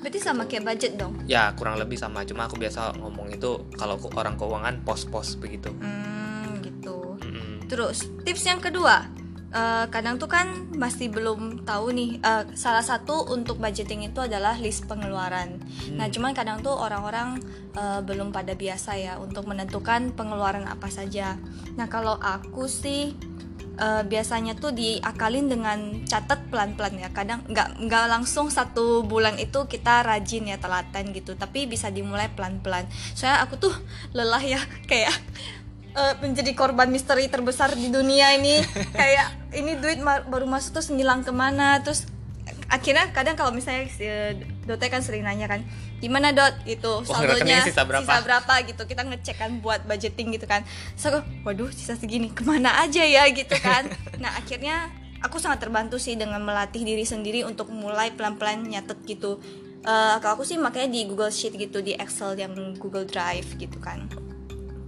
Berarti 0.08 0.24
sama 0.24 0.48
kayak 0.48 0.64
budget 0.64 0.96
dong 0.96 1.20
Ya, 1.28 1.52
kurang 1.60 1.76
lebih 1.76 2.00
sama. 2.00 2.24
Cuma 2.24 2.48
aku 2.48 2.56
biasa 2.56 2.96
ngomong 2.96 3.28
itu 3.28 3.60
kalau 3.76 4.00
orang 4.16 4.40
keuangan 4.40 4.80
pos-pos 4.88 5.36
begitu. 5.36 5.68
hmm 5.76 6.64
gitu 6.64 7.20
Mm-mm. 7.20 7.68
Terus 7.68 8.08
tips 8.24 8.48
yang 8.48 8.64
kedua, 8.64 9.04
eh, 9.52 9.86
kadang 9.92 10.16
tuh 10.16 10.32
kan 10.32 10.48
masih 10.72 11.12
belum 11.12 11.68
tahu 11.68 11.92
nih. 11.92 12.24
eh, 12.24 12.44
salah 12.56 12.80
satu 12.80 13.28
untuk 13.28 13.60
budgeting 13.60 14.08
itu 14.08 14.24
adalah 14.24 14.56
list 14.56 14.88
pengeluaran. 14.88 15.60
Nah, 16.00 16.08
cuman 16.08 16.32
kadang 16.32 16.64
tuh 16.64 16.72
orang-orang 16.72 17.44
eh, 17.76 18.00
belum 18.00 18.32
pada 18.32 18.56
biasa 18.56 18.96
ya 18.96 19.20
untuk 19.20 19.44
menentukan 19.44 20.16
pengeluaran 20.16 20.64
apa 20.72 20.88
saja. 20.88 21.36
Nah, 21.76 21.92
kalau 21.92 22.16
aku 22.16 22.72
sih 22.72 23.12
eh, 23.78 24.04
biasanya 24.04 24.58
tuh 24.58 24.74
diakalin 24.74 25.48
dengan 25.48 26.04
catat 26.04 26.50
pelan-pelan 26.50 26.98
ya. 26.98 27.10
Kadang 27.14 27.46
nggak 27.48 27.86
nggak 27.88 28.06
langsung 28.12 28.52
satu 28.52 29.06
bulan 29.06 29.38
itu 29.38 29.70
kita 29.70 30.04
rajin 30.04 30.50
ya 30.50 30.58
telaten 30.60 31.14
gitu. 31.14 31.38
Tapi 31.38 31.70
bisa 31.70 31.94
dimulai 31.94 32.28
pelan-pelan. 32.34 32.90
Soalnya 33.16 33.46
aku 33.46 33.56
tuh 33.62 33.74
lelah 34.12 34.44
ya 34.44 34.62
kayak 34.92 35.14
eh, 35.96 36.14
menjadi 36.20 36.52
korban 36.58 36.90
misteri 36.92 37.30
terbesar 37.32 37.74
di 37.78 37.88
dunia 37.88 38.36
ini 38.36 38.60
kayak 39.00 39.56
ini 39.56 39.80
duit 39.80 40.02
baru 40.04 40.46
masuk 40.46 40.78
terus 40.82 40.90
ngilang 40.92 41.24
ke 41.24 41.32
mana 41.32 41.80
terus 41.82 42.06
akhirnya 42.68 43.08
kadang 43.16 43.40
kalau 43.40 43.56
misalnya 43.56 43.88
si 43.88 44.04
Dote 44.68 44.92
kan 44.92 45.00
sering 45.00 45.24
nanya 45.24 45.48
kan 45.48 45.64
gimana 46.04 46.36
dot? 46.36 46.54
Gitu 46.68 47.04
saldonya 47.08 47.64
rekeningnya 47.64 47.64
sisa 47.66 47.84
berapa? 48.22 48.54
gitu. 48.68 48.82
Kita 48.86 49.02
ngecek 49.08 49.36
kan 49.40 49.52
buat 49.64 49.88
budgeting 49.88 50.36
gitu 50.36 50.46
kan. 50.46 50.68
So 51.00 51.10
aku, 51.10 51.20
waduh 51.48 51.72
sisa 51.72 51.96
segini 51.96 52.30
ke 52.30 52.44
mana 52.44 52.84
aja 52.84 53.02
ya? 53.04 53.26
Gitu 53.32 53.56
kan. 53.60 53.88
Nah 54.18 54.34
akhirnya 54.34 54.90
aku 55.22 55.38
sangat 55.38 55.62
terbantu 55.62 56.02
sih 56.02 56.18
dengan 56.18 56.42
melatih 56.42 56.82
diri 56.82 57.06
sendiri 57.06 57.46
untuk 57.46 57.70
mulai 57.70 58.10
pelan-pelan 58.14 58.66
nyatet 58.66 58.98
gitu. 59.06 59.38
Uh, 59.86 60.18
kalau 60.20 60.42
aku 60.42 60.44
sih 60.44 60.58
makanya 60.58 60.90
di 60.90 61.06
Google 61.06 61.30
Sheet 61.30 61.54
gitu 61.54 61.86
di 61.86 61.94
Excel 61.94 62.34
yang 62.36 62.54
Google 62.82 63.06
Drive 63.06 63.46
gitu 63.62 63.78
kan. 63.78 64.10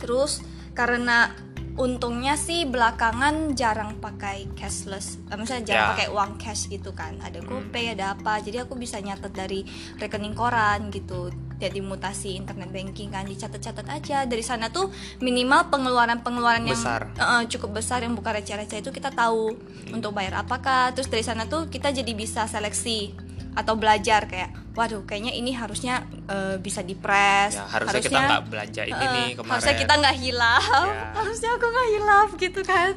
Terus 0.01 0.41
karena 0.73 1.33
untungnya 1.79 2.35
sih 2.35 2.67
belakangan 2.67 3.55
jarang 3.55 3.95
pakai 3.97 4.51
cashless 4.53 5.15
eh, 5.25 5.33
misalnya 5.33 5.63
jarang 5.65 5.79
Ya. 5.79 5.91
pakai 5.95 6.07
uang 6.09 6.31
cash 6.35 6.67
gitu 6.67 6.91
kan. 6.91 7.15
Ada 7.17 7.39
GoPay 7.39 7.95
ada 7.95 8.13
apa. 8.13 8.37
Jadi 8.37 8.59
aku 8.59 8.75
bisa 8.75 8.99
nyatet 8.99 9.31
dari 9.31 9.63
rekening 9.95 10.35
koran 10.35 10.91
gitu. 10.91 11.31
Jadi 11.55 11.79
mutasi 11.79 12.35
internet 12.35 12.67
banking 12.69 13.09
kan 13.09 13.23
dicatat-catat 13.23 13.87
aja. 13.87 14.23
Dari 14.23 14.39
sana 14.41 14.67
tuh 14.69 14.91
minimal 15.19 15.67
pengeluaran-pengeluaran 15.69 16.63
yang 16.63 16.75
Besar. 16.75 17.07
eh, 17.09 17.43
cukup 17.47 17.69
besar 17.73 17.99
yang 18.01 18.11
bukan 18.11 18.33
receh-receh 18.33 18.79
itu 18.81 18.91
kita 18.91 19.09
tahu 19.09 19.55
untuk 19.89 20.11
bayar 20.11 20.41
apakah 20.41 20.91
terus 20.91 21.07
dari 21.07 21.21
sana 21.21 21.45
tuh 21.45 21.67
kita 21.67 21.89
jadi 21.89 22.11
bisa 22.13 22.43
seleksi 22.43 23.15
atau 23.57 23.73
belajar 23.75 24.29
kayak 24.29 24.53
waduh 24.77 25.03
kayaknya 25.03 25.35
ini 25.35 25.51
harusnya 25.51 26.07
eh, 26.31 26.55
bisa 26.55 26.79
dipres 26.79 27.51
ya 27.51 27.67
harusnya, 27.67 27.99
kita 27.99 28.19
nggak 28.21 28.43
belanja 28.47 28.83
ini 28.87 28.95
Eh, 28.95 29.09
nih 29.11 29.27
kemarin. 29.35 29.51
harusnya 29.51 29.75
kita 29.75 29.93
nggak 29.99 30.17
hilaf. 30.21 30.63
Ya. 30.63 31.05
harusnya 31.19 31.49
aku 31.57 31.65
nggak 31.67 31.87
hilaf 31.91 32.29
gitu 32.39 32.61
kan. 32.63 32.91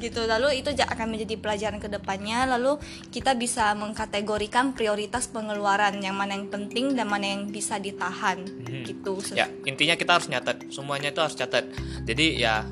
Gitu. 0.00 0.20
Lalu 0.24 0.48
itu 0.64 0.68
akan 0.72 1.06
menjadi 1.12 1.34
pelajaran 1.36 1.78
ke 1.82 1.88
depannya 1.92 2.48
lalu 2.48 2.80
kita 3.12 3.36
bisa 3.36 3.76
mengkategorikan 3.76 4.72
prioritas 4.72 5.28
pengeluaran 5.28 6.00
yang 6.00 6.16
mana 6.16 6.38
yang 6.38 6.48
penting 6.48 6.96
dan 6.96 7.10
mana 7.10 7.36
yang 7.36 7.52
bisa 7.52 7.76
ditahan. 7.76 8.40
Gitu. 8.64 9.20
Ya 9.36 9.50
intinya 9.68 9.98
kita 9.98 10.16
harus 10.16 10.30
nyatet. 10.32 10.72
Semuanya 10.72 11.12
itu 11.12 11.20
harus 11.20 11.36
catat. 11.36 11.68
Jadi 12.06 12.40
ya 12.40 12.64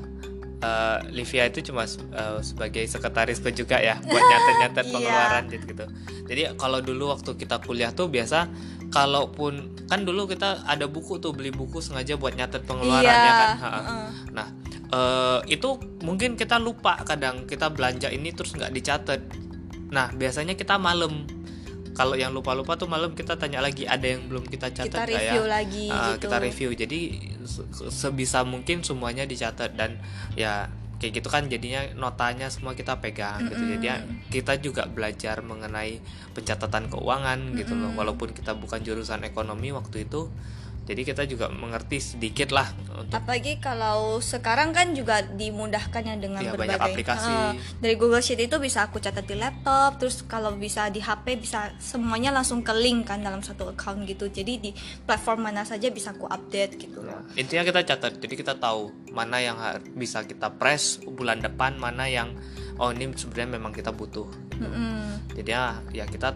eh, 0.57 0.97
Livia 1.09 1.45
itu 1.45 1.59
cuma 1.63 1.83
eh, 1.83 2.39
sebagai 2.41 2.83
sekretarisku 2.83 3.49
juga 3.49 3.77
ya 3.77 3.97
buat 3.99 4.23
nyatet-nyatet 4.31 4.83
Iya. 4.83 4.91
pengeluaran 4.91 5.43
gitu 5.47 5.63
gitu. 5.67 5.85
Jadi 6.25 6.41
kalau 6.55 6.79
dulu 6.79 7.09
waktu 7.09 7.31
kita 7.35 7.59
kuliah 7.59 7.89
tuh 7.89 8.07
biasa 8.07 8.47
kalaupun 8.89 9.53
kan 9.85 10.01
dulu 10.01 10.25
kita 10.25 10.63
ada 10.63 10.85
buku 10.85 11.17
tuh 11.17 11.29
beli 11.29 11.49
buku 11.49 11.77
sengaja 11.77 12.15
buat 12.15 12.33
nyatet 12.33 12.63
pengeluaran 12.63 13.03
Iya, 13.03 13.13
ya 13.13 13.33
kan. 13.33 13.49
heeh. 13.57 14.07
nah 14.31 14.47
eh, 14.89 15.39
itu 15.51 15.69
mungkin 15.99 16.33
kita 16.33 16.57
lupa 16.57 16.97
kadang 17.01 17.43
kita 17.43 17.67
belanja 17.67 18.07
ini 18.07 18.31
terus 18.31 18.53
nggak 18.53 18.71
dicatat 18.71 19.21
nah 19.87 20.09
biasanya 20.11 20.53
kita 20.53 20.77
malam 20.77 21.27
kalau 21.95 22.13
yang 22.13 22.29
lupa-lupa 22.29 22.75
tuh 22.75 22.85
malam 22.85 23.11
kita 23.11 23.33
tanya 23.33 23.59
lagi 23.59 23.87
ada 23.87 24.03
yang 24.03 24.27
belum 24.27 24.43
kita 24.43 24.67
catat 24.69 24.91
kita 24.91 25.07
ya? 25.07 25.31
review 25.31 25.43
lagi 25.47 25.87
Ah, 25.87 26.13
gitu. 26.13 26.27
kita 26.27 26.37
review. 26.37 26.69
Jadi 26.75 26.99
se- 27.41 27.67
sebisa 27.89 28.43
mungkin 28.43 28.83
semuanya 28.83 29.23
dicatat 29.23 29.73
dan 29.73 29.95
ya 30.35 30.67
kayak 30.95 31.19
gitu 31.19 31.27
kan 31.27 31.45
jadinya 31.45 31.83
notanya 31.93 32.47
semua 32.47 32.71
kita 32.71 32.99
pegang 32.99 33.43
gitu. 33.45 33.63
Jadi 33.65 33.85
ya, 33.85 33.99
kita 34.29 34.59
juga 34.59 34.83
belajar 34.85 35.39
mengenai 35.39 35.99
pencatatan 36.31 36.87
keuangan 36.87 37.39
gitu 37.53 37.73
loh. 37.73 37.91
Walaupun 37.93 38.31
kita 38.31 38.53
bukan 38.53 38.79
jurusan 38.79 39.23
ekonomi 39.23 39.71
waktu 39.71 40.03
itu 40.03 40.27
jadi 40.85 41.01
kita 41.01 41.25
juga 41.25 41.49
mengerti 41.49 41.97
sedikit 41.97 42.53
lah 42.53 42.69
untuk 42.93 43.17
apalagi 43.17 43.57
kalau 43.57 44.21
sekarang 44.21 44.69
kan 44.71 44.93
juga 44.93 45.25
dimudahkan 45.25 46.01
ya 46.05 46.15
dengan 46.15 46.41
Iya, 46.45 46.53
banyak 46.53 46.77
berbagai 46.77 46.93
aplikasi. 46.93 47.33
Eh, 47.33 47.51
dari 47.81 47.95
Google 47.97 48.21
Sheet 48.21 48.45
itu 48.45 48.57
bisa 48.61 48.85
aku 48.85 49.01
catat 49.01 49.25
di 49.25 49.35
laptop 49.35 49.97
terus 49.97 50.21
kalau 50.25 50.53
bisa 50.53 50.87
di 50.93 51.01
HP 51.01 51.41
bisa 51.41 51.73
semuanya 51.81 52.29
langsung 52.31 52.61
ke 52.61 52.71
link 52.71 53.09
kan 53.09 53.21
dalam 53.25 53.41
satu 53.41 53.73
account 53.73 54.05
gitu. 54.05 54.29
Jadi 54.29 54.53
di 54.61 54.71
platform 55.03 55.49
mana 55.51 55.65
saja 55.65 55.89
bisa 55.89 56.13
aku 56.13 56.29
update 56.29 56.77
gitu 56.77 57.01
loh. 57.01 57.25
Intinya 57.35 57.65
kita 57.65 57.81
catat 57.83 58.21
jadi 58.21 58.35
kita 58.37 58.53
tahu 58.61 58.93
mana 59.11 59.41
yang 59.41 59.57
bisa 59.97 60.23
kita 60.23 60.53
press 60.55 61.01
bulan 61.03 61.41
depan 61.41 61.75
mana 61.81 62.05
yang 62.05 62.33
oh 62.77 62.93
ini 62.93 63.11
sebenarnya 63.11 63.59
memang 63.59 63.73
kita 63.73 63.89
butuh. 63.91 64.27
Mm-mm. 64.55 65.35
jadi 65.35 65.51
ya, 65.51 65.65
ya 65.91 66.05
kita 66.07 66.31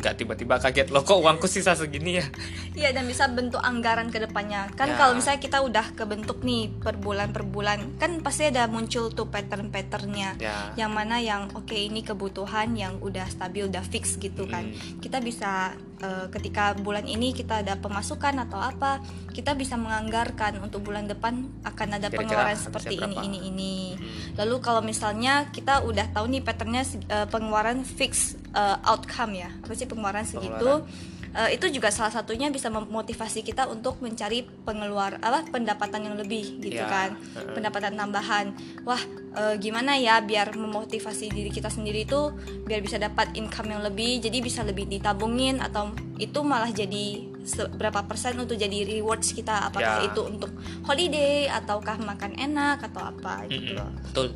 nggak 0.00 0.16
tiba-tiba 0.16 0.56
kaget 0.56 0.88
loh 0.88 1.04
kok 1.04 1.20
uangku 1.20 1.44
sisa 1.44 1.76
segini 1.76 2.18
ya? 2.18 2.26
Iya 2.72 2.90
dan 2.90 3.04
bisa 3.04 3.28
bentuk 3.28 3.60
anggaran 3.60 4.08
ke 4.08 4.18
depannya. 4.18 4.72
Kan 4.74 4.90
Ya. 4.90 4.96
kalau 4.96 5.12
misalnya 5.14 5.38
kita 5.38 5.60
udah 5.60 5.92
kebentuk 5.92 6.40
nih 6.40 6.72
per 6.72 6.96
bulan 6.96 7.30
per 7.30 7.44
bulan 7.44 8.00
kan 8.00 8.18
pasti 8.20 8.48
ada 8.48 8.64
muncul 8.66 9.12
tuh 9.12 9.28
pattern-patternnya. 9.28 10.40
Ya. 10.40 10.72
Yang 10.74 10.90
mana 10.90 11.16
yang 11.20 11.52
oke 11.52 11.76
ini 11.76 12.00
kebutuhan 12.00 12.72
yang 12.74 12.96
udah 12.98 13.28
stabil 13.28 13.68
udah 13.68 13.84
fix 13.84 14.16
gitu 14.16 14.48
kan. 14.48 14.72
Hmm. 14.72 14.98
kita 15.00 15.20
bisa 15.20 15.74
eh, 16.00 16.26
ketika 16.32 16.74
bulan 16.76 17.06
ini 17.06 17.32
kita 17.36 17.62
ada 17.62 17.76
pemasukan 17.78 18.34
atau 18.48 18.58
apa 18.60 19.04
kita 19.30 19.54
bisa 19.54 19.76
menganggarkan 19.76 20.58
untuk 20.60 20.84
bulan 20.84 21.06
depan 21.06 21.46
akan 21.62 21.88
ada 21.96 22.08
Kira-kira 22.08 22.18
pengeluaran 22.18 22.56
habisnya 22.56 22.66
seperti 22.66 22.94
ini 22.98 23.16
ini 23.24 23.38
ini. 23.46 23.74
Hmm. 23.94 24.08
lalu 24.40 24.56
kalau 24.64 24.82
misalnya 24.82 25.48
kita 25.52 25.84
udah 25.84 26.10
tahu 26.10 26.26
nih 26.32 26.42
patternnya 26.42 26.82
eh, 27.08 27.26
pengeluaran 27.28 27.84
fix 27.84 28.34
eh, 28.56 28.76
outcome 28.88 29.38
ya. 29.38 29.50
Apa 29.62 29.72
sih 29.76 29.86
pengeluaran 29.86 30.24
segitu 30.26 30.84
Eh, 31.30 31.54
itu 31.54 31.70
juga 31.70 31.94
salah 31.94 32.10
satunya 32.10 32.50
bisa 32.50 32.66
memotivasi 32.66 33.46
kita 33.46 33.70
untuk 33.70 34.02
mencari 34.02 34.42
pengeluar 34.42 35.14
apa 35.22 35.46
pendapatan 35.46 36.02
yang 36.02 36.16
lebih 36.18 36.58
gitu 36.58 36.74
Ya, 36.74 36.90
kan. 36.90 37.14
pendapatan 37.54 37.94
tambahan. 37.94 38.50
Wah 38.82 38.98
eh, 39.38 39.54
gimana 39.56 39.94
ya 39.94 40.18
biar 40.18 40.50
memotivasi 40.52 41.30
diri 41.30 41.54
kita 41.54 41.70
sendiri 41.70 42.02
itu 42.02 42.34
biar 42.66 42.82
bisa 42.82 42.98
dapat 42.98 43.30
income 43.34 43.70
yang 43.70 43.82
lebih 43.86 44.18
jadi 44.18 44.42
bisa 44.42 44.66
lebih 44.66 44.90
ditabungin 44.90 45.62
atau 45.62 45.94
itu 46.18 46.42
malah 46.42 46.68
jadi 46.68 47.30
berapa 47.72 48.10
persen 48.10 48.34
untuk 48.34 48.58
jadi 48.58 48.82
rewards 48.84 49.30
kita? 49.30 49.70
Apakah 49.70 50.02
Ya. 50.02 50.10
itu 50.10 50.20
untuk 50.20 50.50
holiday 50.82 51.46
ataukah 51.46 51.94
makan 51.96 52.34
enak 52.34 52.82
atau 52.84 53.06
apa 53.06 53.46
gitu 53.46 53.70
Mm-mm, 53.70 53.78
loh. 53.78 53.90
Betul. 54.10 54.26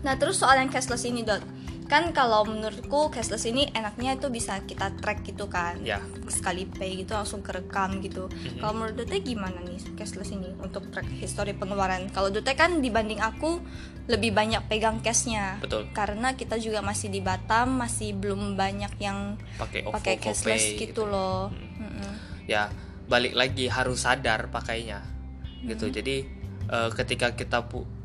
Nah 0.00 0.16
terus 0.16 0.40
soal 0.40 0.56
yang 0.56 0.72
cashless 0.72 1.04
ini 1.04 1.20
dot 1.20 1.44
kan 1.88 2.12
kalau 2.12 2.44
menurutku 2.44 3.08
cashless 3.08 3.48
ini 3.48 3.72
enaknya 3.72 4.20
itu 4.20 4.28
bisa 4.28 4.60
kita 4.68 4.92
track 5.00 5.24
gitu 5.24 5.48
kan. 5.48 5.80
Ya. 5.80 5.98
sekali 6.28 6.68
pay 6.68 7.00
gitu 7.00 7.16
langsung 7.16 7.40
kerekam 7.40 8.04
gitu. 8.04 8.28
Kalau 8.60 8.76
menurut 8.76 9.00
Dute 9.00 9.24
gimana 9.24 9.56
nih 9.64 9.80
cashless 9.96 10.28
ini 10.36 10.52
untuk 10.60 10.92
track 10.92 11.08
history 11.08 11.56
pengeluaran? 11.56 12.12
Kalau 12.12 12.28
Dute 12.28 12.52
kan 12.52 12.84
dibanding 12.84 13.24
aku 13.24 13.64
lebih 14.08 14.36
banyak 14.36 14.60
pegang 14.68 15.00
cashnya. 15.00 15.56
Betul. 15.64 15.88
karena 15.96 16.36
kita 16.36 16.60
juga 16.60 16.84
masih 16.84 17.08
di 17.08 17.24
Batam 17.24 17.80
masih 17.80 18.12
belum 18.12 18.60
banyak 18.60 18.92
yang 19.00 19.40
pakai 19.56 20.20
cashless 20.20 20.76
GoPay 20.76 20.80
gitu 20.84 21.08
loh. 21.08 21.48
Mm-mm. 21.52 22.12
ya 22.44 22.68
balik 23.08 23.32
lagi 23.32 23.72
harus 23.72 24.04
sadar 24.04 24.52
pakainya 24.52 25.00
gitu. 25.64 25.88
Jadi 25.88 26.28
eh, 26.68 26.90
ketika 26.92 27.32
kita 27.32 27.64
pu 27.64 27.97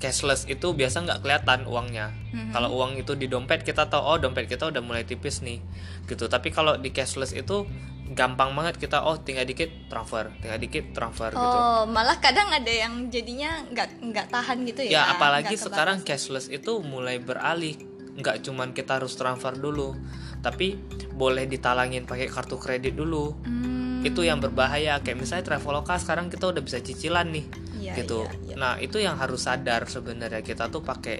cashless 0.00 0.48
itu 0.48 0.72
biasa 0.72 1.04
nggak 1.04 1.20
kelihatan 1.20 1.68
uangnya. 1.68 2.10
Kalau 2.50 2.72
uang 2.80 2.96
itu 2.98 3.12
di 3.14 3.28
dompet 3.28 3.62
kita 3.62 3.86
tahu 3.86 4.00
oh 4.00 4.16
dompet 4.16 4.48
kita 4.48 4.72
udah 4.72 4.80
mulai 4.80 5.04
tipis 5.04 5.44
nih 5.44 5.60
gitu. 6.08 6.26
Tapi 6.26 6.48
kalau 6.50 6.80
di 6.80 6.90
cashless 6.90 7.36
itu 7.36 7.68
gampang 8.10 8.56
banget 8.58 8.74
kita 8.80 9.06
oh 9.06 9.14
tinggal 9.22 9.46
dikit 9.46 9.70
transfer 9.86 10.34
tinggal 10.42 10.58
dikit 10.58 10.90
transfer 10.90 11.30
gitu. 11.30 11.38
Oh, 11.62 11.86
malah 11.86 12.18
kadang 12.18 12.50
ada 12.50 12.66
yang 12.66 13.06
jadinya 13.06 13.62
nggak 13.70 14.02
nggak 14.02 14.26
tahan 14.34 14.66
gitu 14.66 14.82
ya. 14.82 14.90
ya 14.90 15.02
apalagi 15.14 15.54
sekarang 15.54 16.02
cashless 16.02 16.50
itu 16.50 16.80
mulai 16.82 17.20
beralih. 17.22 17.78
Nggak 18.18 18.42
cuman 18.48 18.74
kita 18.74 18.98
harus 18.98 19.14
transfer 19.14 19.54
dulu 19.54 19.94
tapi 20.40 20.80
boleh 21.12 21.44
ditalangin 21.44 22.08
pakai 22.08 22.26
kartu 22.26 22.56
kredit 22.56 22.96
dulu. 22.96 23.36
Hmm, 23.44 24.00
itu 24.02 24.24
yang 24.24 24.40
berbahaya. 24.40 24.98
Kayak 25.04 25.20
misalnya 25.20 25.44
Traveloka 25.44 25.94
sekarang 26.00 26.32
kita 26.32 26.48
udah 26.48 26.64
bisa 26.64 26.80
cicilan 26.80 27.28
nih 27.28 27.69
Iya, 27.90 27.96
gitu 27.98 28.18
iya, 28.22 28.32
iya. 28.46 28.54
nah 28.54 28.72
itu 28.78 28.96
yang 28.98 29.18
harus 29.18 29.44
sadar 29.44 29.86
sebenarnya 29.86 30.40
kita 30.40 30.70
tuh 30.70 30.80
pakai 30.80 31.18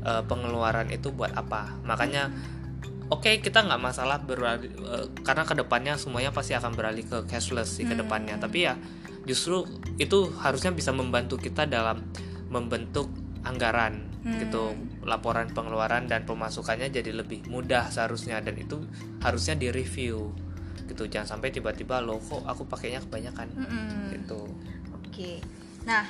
eh, 0.00 0.22
pengeluaran 0.26 0.90
itu 0.90 1.10
buat 1.10 1.30
apa 1.32 1.78
makanya 1.82 2.30
oke 3.08 3.40
kita 3.40 3.64
nggak 3.64 3.80
masalah 3.80 4.18
beralih 4.18 4.68
eh, 4.68 5.06
karena 5.22 5.42
ke 5.42 5.54
depannya 5.54 5.94
semuanya 5.94 6.30
pasti 6.30 6.52
akan 6.52 6.74
beralih 6.74 7.02
ke 7.02 7.24
cashless 7.26 7.78
sih 7.78 7.86
ke 7.86 7.94
depannya 7.94 8.36
Hmm. 8.36 8.44
tapi 8.44 8.58
ya 8.66 8.74
justru 9.24 9.62
itu 9.96 10.32
harusnya 10.40 10.72
bisa 10.72 10.90
membantu 10.90 11.36
kita 11.36 11.64
dalam 11.64 12.02
membentuk 12.48 13.08
anggaran 13.44 14.08
Hmm. 14.18 14.34
gitu 14.42 14.74
laporan 15.06 15.46
pengeluaran 15.54 16.04
dan 16.04 16.26
pemasukannya 16.26 16.90
jadi 16.90 17.14
lebih 17.14 17.46
mudah 17.46 17.86
seharusnya 17.88 18.42
dan 18.42 18.58
itu 18.58 18.82
harusnya 19.22 19.54
direview 19.54 20.34
gitu 20.84 21.06
jangan 21.06 21.38
sampai 21.38 21.54
tiba-tiba 21.54 22.02
lo 22.02 22.18
kok 22.18 22.42
aku 22.42 22.66
pakainya 22.66 22.98
kebanyakan 22.98 23.46
Mm-mm. 23.54 24.10
gitu 24.10 24.50
Oke. 25.06 25.38
Nah, 25.84 26.04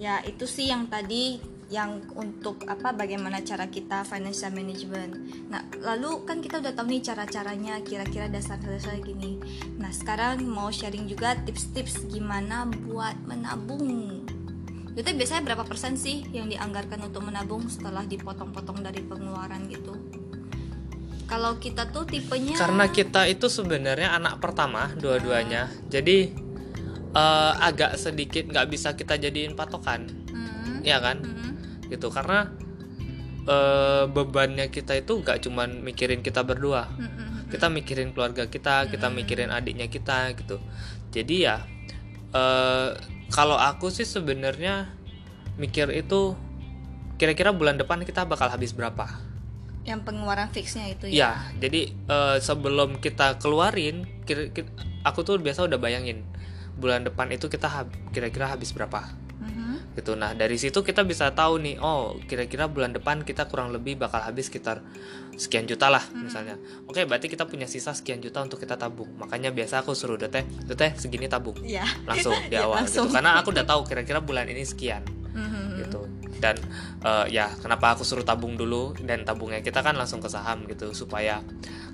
ya 0.00 0.22
itu 0.24 0.48
sih 0.48 0.72
yang 0.72 0.88
tadi 0.88 1.38
yang 1.66 1.98
untuk 2.14 2.62
apa 2.70 2.94
bagaimana 2.94 3.42
cara 3.42 3.66
kita 3.66 4.06
financial 4.06 4.54
management. 4.54 5.12
Nah, 5.50 5.66
lalu 5.82 6.22
kan 6.22 6.38
kita 6.38 6.62
udah 6.62 6.72
tahu 6.78 6.94
nih 6.94 7.02
cara-caranya 7.02 7.82
kira-kira 7.82 8.30
dasar-dasar 8.30 9.02
gini. 9.02 9.42
Nah, 9.74 9.90
sekarang 9.90 10.46
mau 10.46 10.70
sharing 10.70 11.10
juga 11.10 11.34
tips-tips 11.42 12.06
gimana 12.06 12.70
buat 12.86 13.18
menabung. 13.26 14.22
Itu 14.94 15.10
biasanya 15.10 15.42
berapa 15.42 15.66
persen 15.66 15.98
sih 15.98 16.22
yang 16.30 16.46
dianggarkan 16.46 17.02
untuk 17.02 17.26
menabung 17.26 17.66
setelah 17.66 18.06
dipotong-potong 18.06 18.86
dari 18.86 19.02
pengeluaran 19.02 19.66
gitu? 19.66 19.92
kalau 21.26 21.58
kita 21.58 21.90
tuh 21.90 22.06
tipenya 22.06 22.54
karena 22.54 22.86
kita 22.86 23.26
itu 23.26 23.50
sebenarnya 23.50 24.14
anak 24.14 24.38
pertama 24.38 24.94
dua-duanya 24.94 25.68
jadi 25.90 26.45
eh, 27.14 27.52
agak 27.62 27.94
sedikit 28.00 28.48
nggak 28.50 28.66
bisa 28.72 28.96
kita 28.98 29.20
jadiin 29.20 29.54
patokan. 29.54 30.08
Hmm, 30.32 30.82
ya 30.82 30.98
kan? 30.98 31.22
Hmm, 31.22 31.52
gitu 31.86 32.10
karena 32.10 32.50
eh, 33.46 34.04
bebannya 34.10 34.66
kita 34.74 34.98
itu 34.98 35.22
nggak 35.22 35.46
cuman 35.46 35.82
mikirin 35.86 36.24
kita 36.24 36.42
berdua. 36.42 36.90
Hmm, 36.90 37.06
hmm, 37.06 37.28
hmm. 37.28 37.50
kita 37.52 37.66
mikirin 37.70 38.10
keluarga 38.10 38.50
kita 38.50 38.90
kita 38.90 39.06
mikirin 39.12 39.54
adiknya 39.54 39.86
kita 39.86 40.34
gitu. 40.34 40.58
Jadi 41.14 41.46
ya 41.46 41.62
eh, 42.34 42.90
kalau 43.30 43.58
aku 43.58 43.90
sih 43.90 44.06
sebenarnya 44.06 44.90
mikir 45.56 45.88
itu 45.94 46.36
kira-kira 47.16 47.48
bulan 47.54 47.80
depan 47.80 48.04
kita 48.04 48.28
bakal 48.28 48.52
habis 48.52 48.76
berapa? 48.76 49.08
Yang 49.86 50.00
pengeluaran 50.04 50.50
fixnya 50.50 50.90
itu 50.90 51.06
ya? 51.08 51.14
Ya 51.14 51.30
jadi 51.62 51.90
eh, 51.90 52.36
sebelum 52.42 52.98
kita 52.98 53.38
keluarin 53.38 54.04
kira, 54.26 54.50
kira- 54.50 54.74
aku 55.06 55.22
tuh 55.22 55.38
biasa 55.38 55.64
udah 55.64 55.78
bayangin 55.78 56.26
bulan 56.76 57.02
depan 57.02 57.28
itu 57.28 57.48
kita 57.48 57.66
hab- 57.66 57.92
kira-kira 58.10 58.48
habis 58.48 58.70
berapa? 58.70 59.02
Mhm. 59.36 59.94
gitu. 59.94 60.12
Nah 60.12 60.32
dari 60.32 60.56
situ 60.56 60.80
kita 60.80 61.00
bisa 61.02 61.30
tahu 61.30 61.56
nih 61.56 61.76
oh 61.78 62.16
kira-kira 62.22 62.66
bulan 62.66 62.92
depan 62.92 63.20
kita 63.20 63.46
kurang 63.46 63.68
lebih 63.70 63.96
bakal 63.96 64.20
habis 64.20 64.48
sekitar 64.48 64.80
sekian 65.34 65.64
juta 65.64 65.88
lah 65.88 66.00
misalnya. 66.12 66.56
Oke 66.84 67.04
berarti 67.04 67.28
kita 67.28 67.44
punya 67.44 67.64
sisa 67.64 67.92
sekian 67.92 68.20
juta 68.20 68.40
untuk 68.40 68.56
kita 68.58 68.76
tabung. 68.76 69.08
Makanya 69.16 69.52
biasa 69.52 69.80
aku 69.80 69.92
suruh 69.92 70.16
teteh 70.16 70.44
teteh 70.66 70.92
segini 70.96 71.24
tabung. 71.26 71.56
Iya. 71.58 71.84
langsung 72.04 72.32
di 72.44 72.56
Ya, 72.56 72.64
awal 72.64 72.84
langsung. 72.84 73.06
gitu 73.06 73.14
karena 73.14 73.36
aku 73.38 73.48
udah 73.52 73.64
tahu 73.64 73.80
kira-kira 73.84 74.20
bulan 74.20 74.44
ini 74.46 74.64
sekian. 74.64 75.04
Mhm. 75.32 75.64
gitu. 75.80 76.00
Dan 76.36 76.56
eh, 77.00 77.26
ya 77.30 77.48
kenapa 77.54 77.92
aku 77.92 78.04
suruh 78.04 78.24
tabung 78.24 78.56
dulu? 78.56 78.92
Dan 78.98 79.24
tabungnya 79.24 79.60
kita 79.60 79.80
kan 79.80 79.96
langsung 79.96 80.20
ke 80.20 80.28
saham 80.28 80.64
gitu 80.64 80.92
supaya 80.92 81.40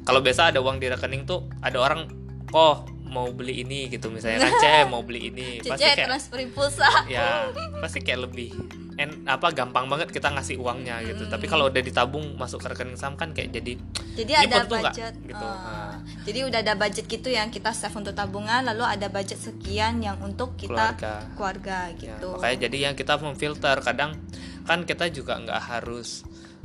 kalau 0.02 0.18
biasa 0.18 0.50
ada 0.50 0.58
uang 0.58 0.78
di 0.78 0.86
rekening 0.86 1.22
tuh 1.22 1.46
ada 1.60 1.78
orang 1.78 2.06
oh 2.50 2.82
mau 3.12 3.28
beli 3.28 3.60
ini 3.60 3.86
gitu 3.86 4.08
misalnya 4.08 4.40
kan 4.48 4.52
ceh 4.56 4.82
mau 4.88 5.04
beli 5.04 5.28
ini 5.28 5.60
pasti 5.60 5.84
kayak 5.84 6.08
transferin 6.08 6.48
pulsa. 6.50 6.88
Ya 7.06 7.52
pasti 7.78 8.00
kayak 8.00 8.24
lebih 8.26 8.56
en 8.96 9.24
apa 9.24 9.48
gampang 9.50 9.88
banget 9.88 10.08
kita 10.08 10.32
ngasih 10.32 10.56
uangnya 10.56 11.04
gitu. 11.04 11.28
Tapi 11.28 11.44
kalau 11.44 11.68
udah 11.68 11.80
ditabung 11.80 12.36
masuk 12.36 12.60
ke 12.60 12.72
rekening 12.72 12.96
saham 12.96 13.16
kan 13.16 13.32
kayak 13.32 13.52
jadi 13.52 13.76
jadi 14.16 14.32
ada 14.48 14.64
budget. 14.64 15.12
Gitu. 15.20 15.44
eh, 15.44 15.60
Nah. 15.62 15.96
jadi 16.24 16.38
udah 16.48 16.60
ada 16.60 16.74
budget 16.74 17.04
gitu 17.06 17.28
yang 17.28 17.48
kita 17.48 17.72
save 17.72 17.92
untuk 17.92 18.12
tabungan 18.12 18.64
lalu 18.64 18.84
ada 18.84 19.08
budget 19.08 19.36
sekian 19.38 20.00
yang 20.00 20.16
untuk 20.20 20.56
kita 20.56 20.96
keluarga. 20.96 21.14
keluarga 21.36 21.78
Ya, 21.92 22.16
gitu. 22.16 22.28
makanya 22.32 22.58
jadi 22.68 22.78
yang 22.90 22.94
kita 22.94 23.14
memfilter 23.18 23.76
kadang 23.80 24.16
kan 24.62 24.84
kita 24.84 25.10
juga 25.10 25.36
nggak 25.36 25.60
harus 25.60 26.22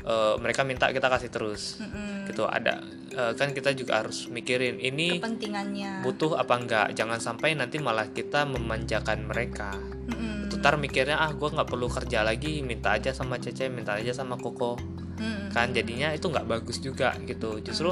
eh, 0.08 0.36
mereka 0.40 0.64
minta 0.64 0.88
kita 0.88 1.12
kasih 1.12 1.28
terus. 1.28 1.84
Mm-mm. 1.84 2.32
gitu 2.32 2.48
ada 2.48 2.80
eh, 3.12 3.34
kan 3.36 3.52
kita 3.52 3.76
juga 3.76 4.00
harus 4.00 4.32
mikirin 4.32 4.80
ini 4.80 5.20
kepentingannya. 5.20 6.02
butuh 6.08 6.40
apa 6.40 6.56
enggak? 6.56 6.88
Jangan 6.96 7.20
sampai 7.20 7.60
nanti 7.60 7.78
malah 7.84 8.08
kita 8.16 8.48
memanjakan 8.48 9.28
mereka. 9.28 9.76
Mm-mm. 10.08 10.48
itu 10.48 10.56
ntar 10.64 10.80
mikirnya 10.80 11.20
ah 11.20 11.36
gue 11.36 11.50
nggak 11.52 11.68
perlu 11.68 11.92
kerja 11.92 12.24
lagi 12.24 12.64
minta 12.64 12.96
aja 12.96 13.12
sama 13.12 13.36
Cece 13.38 13.68
minta 13.68 14.00
aja 14.00 14.16
sama 14.16 14.40
Koko. 14.40 14.80
Mm-mm. 15.18 15.50
kan 15.50 15.74
jadinya 15.74 16.14
itu 16.14 16.30
nggak 16.30 16.46
bagus 16.46 16.78
juga 16.78 17.12
gitu. 17.26 17.58
Justru 17.66 17.92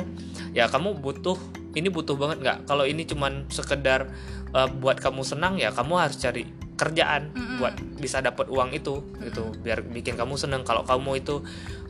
ya 0.54 0.70
kamu 0.70 1.02
butuh 1.02 1.36
ini 1.76 1.90
butuh 1.92 2.16
banget 2.16 2.38
nggak? 2.40 2.58
Kalau 2.70 2.86
ini 2.88 3.04
cuman 3.04 3.50
sekedar 3.52 4.08
eh, 4.54 4.70
buat 4.80 5.02
kamu 5.02 5.26
senang 5.26 5.58
ya 5.60 5.74
kamu 5.74 6.00
harus 6.00 6.22
cari 6.22 6.46
kerjaan 6.76 7.32
Mm-mm. 7.32 7.58
buat 7.58 7.76
bisa 7.98 8.20
dapat 8.22 8.52
uang 8.52 8.76
itu 8.76 9.02
gitu. 9.24 9.52
Biar 9.64 9.82
bikin 9.82 10.20
kamu 10.20 10.36
seneng 10.38 10.62
kalau 10.68 10.84
kamu 10.86 11.24
itu 11.24 11.42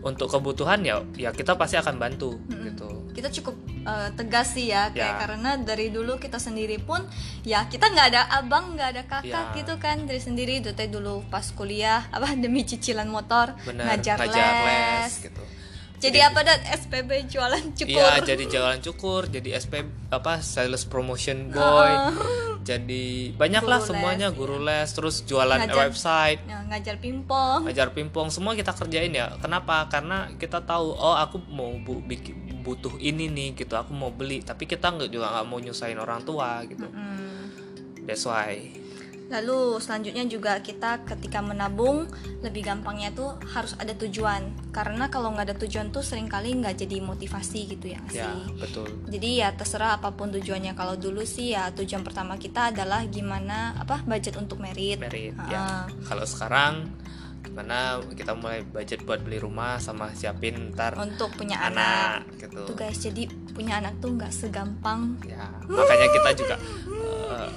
untuk 0.06 0.30
kebutuhan 0.30 0.86
ya 0.86 1.02
ya 1.18 1.34
kita 1.34 1.58
pasti 1.58 1.76
akan 1.76 1.98
bantu 1.98 2.38
gitu. 2.46 3.10
Kita 3.10 3.34
cukup 3.34 3.56
eh, 3.82 4.10
tegas 4.14 4.54
sih 4.54 4.70
ya 4.70 4.94
kayak 4.94 5.02
Ya. 5.02 5.18
karena 5.18 5.52
dari 5.58 5.90
dulu 5.90 6.16
kita 6.16 6.38
sendiri 6.38 6.78
pun 6.78 7.02
ya 7.42 7.66
kita 7.66 7.90
nggak 7.90 8.08
ada 8.14 8.22
abang 8.30 8.78
nggak 8.78 8.90
ada 8.94 9.04
kakak 9.04 9.46
Ya. 9.52 9.58
gitu 9.58 9.74
kan 9.82 10.06
dari 10.06 10.22
sendiri. 10.22 10.62
Teh 10.62 10.86
dulu 10.86 11.26
pas 11.28 11.44
kuliah 11.50 12.06
apa 12.16 12.38
demi 12.38 12.62
cicilan 12.62 13.10
motor 13.10 13.58
benar 13.66 13.98
ngajar, 13.98 14.22
les. 14.22 15.26
gitu. 15.26 15.42
Jadi 15.96 16.20
apa 16.22 16.44
dan 16.44 16.60
SPB 16.62 17.32
jualan 17.32 17.72
cukur. 17.72 17.88
Iya, 17.98 18.20
jadi 18.22 18.44
jualan 18.46 18.80
cukur, 18.84 19.32
jadi 19.32 19.58
SP 19.58 19.88
apa 20.12 20.44
sales 20.44 20.84
promotion 20.86 21.50
boy, 21.56 21.92
jadi 22.66 23.30
banyak 23.38 23.62
lah 23.62 23.78
Guru 23.78 23.90
semuanya 23.94 24.34
les, 24.34 24.38
guru 24.42 24.58
les, 24.58 24.90
terus 24.90 25.22
jualan 25.22 25.62
Ngajar. 25.62 25.78
website, 25.86 26.42
Ya, 26.50 26.66
ngajar 26.66 26.98
pingpong 26.98 27.70
ngajar 27.70 27.94
pingpong, 27.94 28.34
semua 28.34 28.58
kita 28.58 28.74
kerjain 28.74 29.14
ya. 29.14 29.38
Kenapa? 29.38 29.86
Karena 29.86 30.34
kita 30.34 30.66
tahu, 30.66 30.98
oh 30.98 31.14
aku 31.14 31.46
mau 31.46 31.70
bu, 31.78 32.02
bikin 32.02 32.66
butuh 32.66 32.98
ini 32.98 33.30
nih 33.30 33.54
gitu, 33.54 33.78
aku 33.78 33.94
mau 33.94 34.10
beli, 34.10 34.42
tapi 34.42 34.66
kita 34.66 34.90
nggak 34.90 35.14
juga 35.14 35.30
nggak 35.30 35.46
mau 35.46 35.62
nyusahin 35.62 36.02
orang 36.02 36.26
tua 36.26 36.66
gitu. 36.66 36.90
Hmm. 36.90 37.54
That's 38.10 38.26
why. 38.26 38.85
Lalu 39.26 39.78
selanjutnya 39.78 40.22
juga 40.24 40.60
kita 40.60 41.02
ketika 41.04 41.42
menabung 41.42 42.06
lebih 42.40 42.62
gampangnya 42.64 43.10
tuh 43.10 43.34
harus 43.48 43.74
ada 43.74 43.92
tujuan 43.96 44.42
karena 44.70 45.08
kalau 45.08 45.30
nggak 45.30 45.46
ada 45.48 45.58
tujuan 45.58 45.90
tuh 45.90 46.00
sering 46.00 46.28
kali 46.28 46.54
nggak 46.54 46.78
jadi 46.78 47.02
motivasi 47.02 47.60
gitu 47.68 47.88
ya 47.88 48.02
Ya, 48.08 48.30
sih. 48.30 48.54
betul. 48.56 48.86
Jadi 49.08 49.30
ya 49.40 49.50
terserah 49.52 49.98
apa 49.98 50.12
pun 50.12 50.30
tujuannya. 50.30 50.72
Kalau 50.72 50.94
dulu 50.96 51.24
sih 51.24 51.52
ya 51.52 51.72
tujuan 51.72 52.02
pertama 52.02 52.38
kita 52.38 52.70
adalah 52.70 53.02
gimana 53.06 53.74
apa 53.76 54.02
budget 54.02 54.36
untuk 54.36 54.60
merit. 54.60 55.00
Merit 55.00 55.34
Ah. 55.36 55.50
ya. 55.50 55.66
Kalau 56.04 56.24
sekarang 56.24 56.86
gimana 57.42 57.78
kita 58.12 58.34
mulai 58.34 58.62
budget 58.62 59.02
buat 59.02 59.22
beli 59.22 59.38
rumah 59.38 59.78
sama 59.78 60.10
siapin 60.12 60.70
ntar 60.72 60.94
Untuk 60.96 61.34
punya 61.34 61.62
anak. 61.62 62.26
anak 62.30 62.42
gitu. 62.42 62.62
Tuh 62.64 62.76
guys, 62.76 62.98
jadi 63.00 63.24
punya 63.52 63.80
anak 63.80 63.98
tuh 63.98 64.12
nggak 64.12 64.30
segampang. 64.30 65.16
ya 65.24 65.50
makanya 65.66 66.08
kita 66.12 66.30
juga 66.36 66.56
eh, 67.32 67.50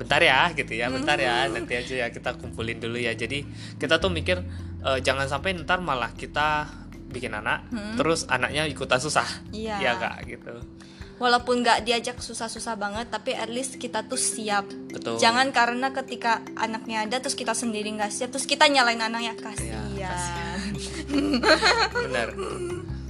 bentar 0.00 0.20
ya 0.24 0.48
gitu 0.56 0.72
ya 0.72 0.88
bentar 0.88 1.20
ya. 1.20 1.44
Nanti 1.52 1.76
aja 1.76 1.94
ya 1.94 2.08
kita 2.08 2.40
kumpulin 2.40 2.80
dulu 2.80 2.96
ya. 2.96 3.12
Jadi 3.12 3.44
kita 3.76 4.00
tuh 4.00 4.08
mikir 4.08 4.40
eh, 4.80 4.98
jangan 5.04 5.28
sampai 5.28 5.60
ntar 5.60 5.84
malah 5.84 6.16
kita 6.16 6.72
bikin 7.10 7.34
anak 7.34 7.66
terus 7.98 8.24
anaknya 8.30 8.64
ikutan 8.64 8.96
susah. 9.02 9.26
Iya. 9.52 9.76
ya 9.82 9.92
kak 10.00 10.16
gitu. 10.24 10.56
Walaupun 11.20 11.60
nggak 11.60 11.84
diajak 11.84 12.16
susah-susah 12.16 12.80
banget, 12.80 13.12
tapi 13.12 13.36
at 13.36 13.52
least 13.52 13.76
kita 13.76 14.08
tuh 14.08 14.16
siap. 14.16 14.64
betul. 14.88 15.20
Jangan 15.20 15.52
karena 15.52 15.92
ketika 15.92 16.40
anaknya 16.56 17.04
ada 17.04 17.20
terus 17.20 17.36
kita 17.36 17.52
sendiri 17.52 17.92
nggak 17.92 18.08
siap 18.08 18.32
terus 18.32 18.48
kita 18.48 18.64
nyalain 18.72 19.04
anaknya 19.04 19.36
kasihan. 19.36 19.84
Iya, 19.92 20.16
benar. 22.08 22.32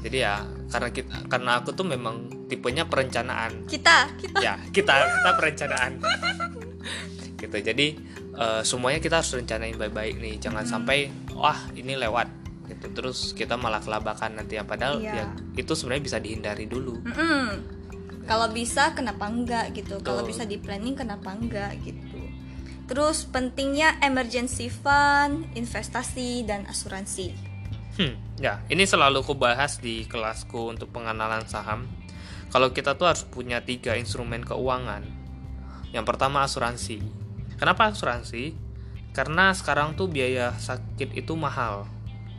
Jadi 0.03 0.17
ya 0.27 0.43
karena 0.75 0.91
kita 0.91 1.17
karena 1.31 1.51
aku 1.63 1.71
tuh 1.71 1.87
memang 1.87 2.49
tipenya 2.51 2.83
perencanaan. 2.91 3.71
Kita 3.71 4.11
kita. 4.19 4.39
Ya 4.43 4.59
kita 4.75 5.07
kita 5.07 5.31
perencanaan 5.39 5.93
gitu. 7.37 7.57
Jadi 7.57 7.87
eh, 8.37 8.63
semuanya 8.63 9.01
kita 9.01 9.21
harus 9.21 9.33
rencanain 9.33 9.77
baik-baik 9.77 10.21
nih. 10.21 10.35
Jangan 10.39 10.65
sampai 10.65 11.09
wah 11.33 11.59
ini 11.73 11.97
lewat. 11.97 12.29
Gitu. 12.69 12.87
Terus 12.95 13.35
kita 13.35 13.59
malah 13.59 13.83
kelabakan 13.83 14.39
nanti 14.39 14.55
ya. 14.55 14.63
Padahal 14.63 15.03
Iya. 15.03 15.15
ya 15.15 15.25
itu 15.57 15.73
sebenarnya 15.75 16.05
bisa 16.05 16.19
dihindari 16.19 16.71
dulu. 16.71 17.03
Mm-mm. 17.03 17.47
Kalau 18.25 18.47
bisa 18.55 18.95
kenapa 18.95 19.27
enggak? 19.27 19.75
Gitu. 19.75 19.99
Kalau 20.01 20.23
bisa 20.23 20.47
di 20.47 20.55
planning 20.61 20.95
kenapa 20.95 21.35
enggak? 21.35 21.75
Gitu. 21.83 22.21
Terus 22.87 23.27
pentingnya 23.27 23.99
emergency 24.03 24.67
fund, 24.67 25.47
investasi 25.55 26.43
dan 26.47 26.67
asuransi. 26.67 27.35
hmm, 27.91 28.39
ya. 28.39 28.63
Ini 28.67 28.87
selalu 28.87 29.21
aku 29.23 29.35
bahas 29.35 29.83
di 29.83 30.07
kelasku 30.07 30.71
untuk 30.71 30.95
pengenalan 30.95 31.43
saham. 31.47 31.91
Kalau 32.51 32.71
kita 32.71 32.95
tuh 32.95 33.11
harus 33.11 33.23
punya 33.23 33.63
tiga 33.63 33.95
instrumen 33.95 34.43
keuangan 34.43 35.07
yang 35.91 36.07
pertama 36.07 36.47
asuransi. 36.47 37.03
Kenapa 37.59 37.91
asuransi? 37.91 38.55
Karena 39.11 39.51
sekarang 39.53 39.99
tuh 39.99 40.07
biaya 40.07 40.55
sakit 40.55 41.19
itu 41.19 41.35
mahal. 41.35 41.87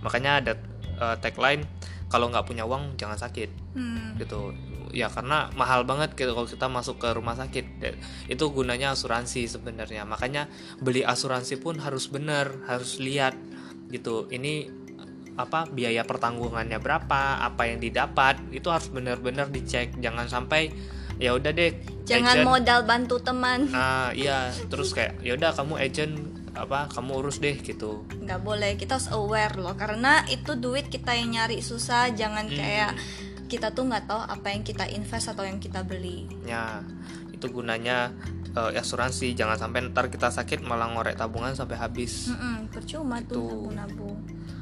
Makanya 0.02 0.32
ada 0.42 0.54
eh, 0.98 1.16
tagline 1.20 1.68
kalau 2.12 2.28
nggak 2.28 2.48
punya 2.48 2.64
uang 2.68 2.96
jangan 3.00 3.20
sakit. 3.20 3.50
Hmm. 3.76 4.20
gitu. 4.20 4.52
Ya 4.92 5.08
karena 5.08 5.48
mahal 5.56 5.88
banget 5.88 6.20
gitu 6.20 6.36
kalau 6.36 6.48
kita 6.48 6.68
masuk 6.68 7.00
ke 7.00 7.12
rumah 7.16 7.36
sakit. 7.40 7.80
Itu 8.28 8.52
gunanya 8.52 8.92
asuransi 8.96 9.48
sebenarnya. 9.48 10.04
Makanya 10.04 10.52
beli 10.84 11.04
asuransi 11.04 11.60
pun 11.64 11.80
harus 11.80 12.12
bener 12.12 12.52
harus 12.68 13.00
lihat 13.00 13.36
gitu. 13.88 14.28
Ini 14.28 14.82
apa 15.40 15.64
biaya 15.72 16.04
pertanggungannya 16.04 16.76
berapa 16.84 17.40
apa 17.40 17.64
yang 17.64 17.80
didapat 17.80 18.52
itu 18.52 18.68
harus 18.68 18.92
benar-benar 18.92 19.48
dicek. 19.48 19.96
Jangan 20.04 20.28
sampai 20.28 20.76
ya 21.22 21.32
udah 21.32 21.52
deh 21.52 21.72
Jangan 22.04 22.34
agent- 22.36 22.50
modal 22.50 22.80
bantu 22.84 23.16
teman. 23.22 23.70
nah 23.70 24.10
iya. 24.12 24.50
Terus 24.66 24.92
kayak 24.92 25.22
ya 25.22 25.38
udah 25.38 25.54
kamu 25.54 25.74
agent 25.78 26.14
apa 26.52 26.90
kamu 26.90 27.12
urus 27.16 27.38
deh 27.38 27.56
gitu. 27.56 28.04
Nggak 28.18 28.42
boleh 28.42 28.72
kita 28.74 28.98
harus 28.98 29.08
aware 29.10 29.56
loh. 29.56 29.72
Karena 29.74 30.26
itu 30.28 30.52
duit 30.56 30.90
kita 30.90 31.14
yang 31.14 31.32
nyari 31.32 31.62
susah. 31.62 32.10
Jangan 32.12 32.46
Hmm. 32.46 32.58
kayak 32.58 32.92
kita 33.46 33.70
tuh 33.70 33.86
nggak 33.86 34.06
tahu 34.06 34.20
apa 34.20 34.48
yang 34.50 34.62
kita 34.62 34.84
invest 34.88 35.30
atau 35.30 35.44
yang 35.44 35.58
kita 35.58 35.82
beli. 35.82 36.26
Ya 36.44 36.82
itu 37.32 37.48
gunanya 37.48 38.12
uh, 38.52 38.74
asuransi. 38.74 39.32
Jangan 39.32 39.56
sampai 39.58 39.88
ntar 39.88 40.08
kita 40.08 40.28
sakit 40.28 40.60
malah 40.62 40.90
ngorek 40.90 41.16
tabungan 41.16 41.54
sampai 41.54 41.78
habis. 41.78 42.28
Mm-mm, 42.28 42.68
percuma 42.68 43.22
tuh 43.22 43.40
Itu. 43.40 43.72
nabung-nabung 43.72 44.18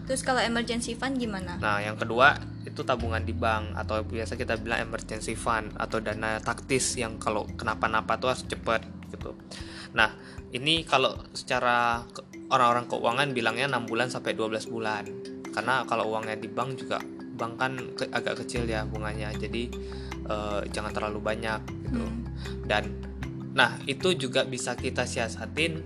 terus 0.10 0.26
kalau 0.26 0.42
emergency 0.42 0.98
fund 0.98 1.22
gimana? 1.22 1.62
Nah 1.62 1.78
yang 1.86 1.94
kedua 1.94 2.34
itu 2.66 2.82
tabungan 2.82 3.22
di 3.22 3.30
bank 3.38 3.78
atau 3.78 4.02
biasa 4.02 4.34
kita 4.34 4.58
bilang 4.58 4.82
emergency 4.90 5.38
fund 5.38 5.70
atau 5.78 6.02
dana 6.02 6.42
taktis 6.42 6.98
yang 6.98 7.22
kalau 7.22 7.46
kenapa-napa 7.54 8.18
tuh 8.18 8.34
harus 8.34 8.42
cepet 8.50 8.82
gitu. 9.14 9.38
Nah 9.94 10.10
ini 10.50 10.82
kalau 10.82 11.14
secara 11.38 12.02
orang-orang 12.50 12.90
keuangan 12.90 13.28
bilangnya 13.38 13.70
6 13.70 13.86
bulan 13.86 14.10
sampai 14.10 14.34
12 14.34 14.66
bulan. 14.66 15.06
Karena 15.54 15.86
kalau 15.86 16.10
uangnya 16.10 16.42
di 16.42 16.50
bank 16.50 16.82
juga 16.82 16.98
bank 17.40 17.54
kan 17.56 17.74
ke- 17.94 18.10
agak 18.10 18.44
kecil 18.44 18.66
ya 18.66 18.84
bunganya 18.84 19.32
jadi 19.32 19.72
eh, 20.30 20.62
jangan 20.74 20.92
terlalu 20.92 21.24
banyak 21.24 21.62
gitu. 21.88 22.04
Hmm. 22.04 22.22
dan 22.68 22.84
nah 23.56 23.80
itu 23.90 24.14
juga 24.14 24.46
bisa 24.46 24.76
kita 24.78 25.08
siasatin 25.08 25.82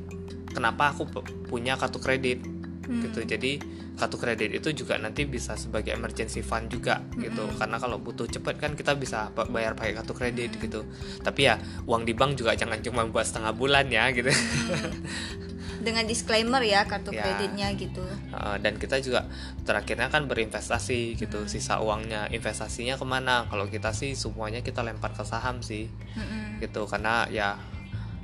kenapa 0.52 0.92
aku 0.92 1.08
pu- 1.08 1.30
punya 1.48 1.78
kartu 1.80 2.02
kredit 2.02 2.44
Hmm. 2.84 3.00
gitu 3.00 3.24
jadi 3.24 3.64
kartu 3.94 4.18
kredit 4.18 4.52
itu 4.52 4.70
juga 4.76 4.98
nanti 4.98 5.24
bisa 5.24 5.56
sebagai 5.56 5.92
emergency 5.92 6.42
fund 6.42 6.68
juga 6.68 7.00
gitu 7.16 7.40
Mm-mm. 7.42 7.56
karena 7.56 7.78
kalau 7.78 7.96
butuh 7.96 8.26
cepet 8.26 8.58
kan 8.58 8.74
kita 8.74 8.92
bisa 8.94 9.32
ba- 9.32 9.48
bayar 9.48 9.72
pakai 9.72 9.94
kartu 9.94 10.12
kredit 10.12 10.52
Mm. 10.54 10.62
gitu 10.62 10.82
tapi 11.22 11.46
ya 11.46 11.56
uang 11.84 12.04
di 12.04 12.12
bank 12.12 12.36
juga 12.36 12.52
jangan 12.54 12.80
cuma 12.80 13.06
buat 13.06 13.24
setengah 13.24 13.54
bulan 13.54 13.88
ya 13.88 14.12
gitu 14.12 14.28
dengan 15.86 16.04
disclaimer 16.04 16.60
ya 16.60 16.84
kartu 16.84 17.12
Ya. 17.12 17.24
kreditnya 17.24 17.68
gitu 17.76 18.04
Uh, 18.34 18.58
dan 18.58 18.76
kita 18.76 18.98
juga 18.98 19.30
terakhirnya 19.62 20.10
kan 20.10 20.26
berinvestasi 20.26 21.14
gitu 21.16 21.46
sisa 21.46 21.78
uangnya 21.78 22.28
investasinya 22.30 22.96
ke 22.96 23.06
mana 23.06 23.46
kalau 23.46 23.68
kita 23.68 23.92
sih 23.92 24.12
semuanya 24.14 24.60
kita 24.60 24.82
lempar 24.82 25.14
ke 25.14 25.22
saham 25.22 25.62
sih 25.62 25.86
Mm-mm. 26.18 26.58
gitu 26.60 26.84
karena 26.84 27.30
ya 27.30 27.56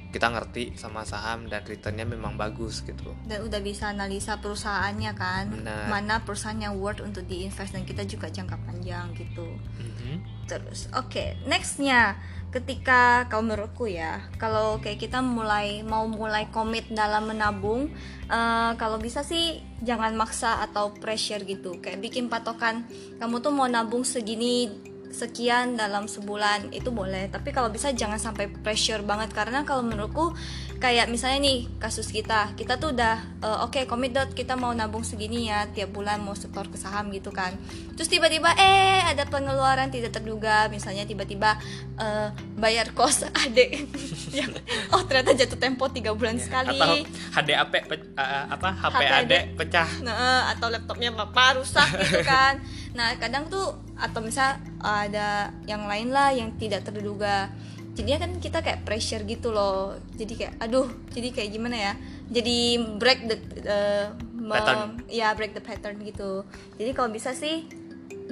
kita 0.09 0.25
ngerti 0.25 0.73
sama 0.73 1.05
saham 1.05 1.45
dan 1.45 1.61
returnnya 1.61 2.01
memang 2.01 2.33
bagus 2.33 2.81
gitu 2.81 3.13
dan 3.29 3.45
udah 3.45 3.61
bisa 3.61 3.93
analisa 3.93 4.41
perusahaannya 4.41 5.11
kan 5.13 5.43
Benar. 5.53 5.85
mana 5.85 6.15
perusahaan 6.25 6.57
yang 6.57 6.75
worth 6.75 6.99
untuk 6.99 7.29
diinvest 7.29 7.77
dan 7.77 7.85
kita 7.85 8.01
juga 8.03 8.27
jangka 8.27 8.57
panjang 8.65 9.13
gitu 9.13 9.45
Mhm. 9.77 10.45
terus 10.49 10.89
oke 10.91 11.37
nextnya 11.45 12.17
ketika 12.49 13.29
kalau 13.29 13.45
menurutku 13.45 13.85
ya 13.85 14.25
kalau 14.41 14.81
kayak 14.81 14.97
kita 14.97 15.21
mulai 15.21 15.85
mau 15.85 16.09
mulai 16.09 16.49
komit 16.49 16.89
dalam 16.89 17.29
menabung 17.29 17.93
eh, 18.25 18.71
kalau 18.73 18.97
bisa 18.97 19.21
sih 19.21 19.61
jangan 19.85 20.17
maksa 20.17 20.57
atau 20.65 20.89
pressure 20.89 21.45
gitu 21.45 21.77
kayak 21.77 22.01
bikin 22.01 22.25
patokan 22.25 22.89
kamu 23.21 23.37
tuh 23.39 23.53
mau 23.53 23.69
nabung 23.69 24.01
segini 24.01 24.88
sekian 25.09 25.75
dalam 25.75 26.05
sebulan 26.05 26.71
itu 26.73 26.89
boleh. 26.93 27.27
Tapi 27.29 27.49
kalau 27.51 27.69
bisa 27.73 27.91
jangan 27.93 28.21
sampai 28.21 28.49
pressure 28.49 29.01
banget 29.01 29.33
karena 29.33 29.65
kalau 29.65 29.81
menurutku 29.81 30.33
kayak 30.79 31.11
misalnya 31.11 31.43
nih 31.43 31.67
kasus 31.75 32.07
kita 32.07 32.55
kita 32.55 32.79
tuh 32.79 32.95
udah 32.95 33.19
eh, 33.43 33.59
oke 33.67 33.83
komit 33.85 34.15
dot 34.15 34.31
kita 34.31 34.55
mau 34.55 34.71
nabung 34.71 35.03
segini 35.03 35.51
ya 35.51 35.67
tiap 35.67 35.91
bulan 35.91 36.23
mau 36.23 36.33
setor 36.37 36.71
ke 36.71 36.77
saham 36.79 37.11
gitu 37.11 37.33
kan. 37.33 37.51
Terus 37.99 38.07
tiba-tiba 38.07 38.53
eh 38.55 39.03
ada 39.03 39.27
pengeluaran 39.27 39.91
tidak 39.91 40.15
terduga 40.15 40.71
misalnya 40.71 41.03
tiba-tiba 41.03 41.59
eh, 41.99 42.29
bayar 42.55 42.95
kos 42.95 43.27
adek 43.43 43.89
yang 44.31 44.51
oh 44.95 45.03
ternyata 45.03 45.35
jatuh 45.35 45.59
tempo 45.59 45.89
tiga 45.91 46.15
bulan 46.15 46.39
sekali. 46.39 46.79
atau 46.79 46.95
HDAP 47.35 47.73
pe- 47.89 48.13
uh, 48.15 48.45
apa 48.47 48.69
HP 48.71 48.93
HP 48.93 49.03
adek 49.25 49.43
pecah. 49.57 49.89
Nah, 50.05 50.53
atau 50.53 50.69
laptopnya 50.69 51.11
bapak 51.11 51.59
rusak 51.59 51.89
gitu 52.05 52.23
kan. 52.23 52.61
Nah, 52.99 53.15
kadang 53.15 53.47
tuh 53.47 53.79
atau 53.95 54.19
misal 54.19 54.59
ada 54.83 55.55
yang 55.63 55.87
lain 55.87 56.11
lah 56.11 56.35
yang 56.35 56.51
tidak 56.59 56.83
terduga. 56.83 57.47
Jadinya 57.95 58.27
kan 58.27 58.31
kita 58.43 58.59
kayak 58.59 58.83
pressure 58.83 59.23
gitu 59.23 59.55
loh. 59.55 59.95
Jadi 60.19 60.35
kayak 60.35 60.59
aduh, 60.59 60.91
jadi 61.15 61.31
kayak 61.31 61.49
gimana 61.55 61.75
ya? 61.79 61.93
Jadi 62.27 62.59
break 62.99 63.19
the 63.31 63.37
uh, 63.63 64.07
Pattern. 64.49 65.05
ya 65.07 65.31
break 65.37 65.55
the 65.55 65.63
pattern 65.63 66.01
gitu. 66.03 66.43
Jadi 66.75 66.91
kalau 66.91 67.13
bisa 67.13 67.31
sih 67.31 67.69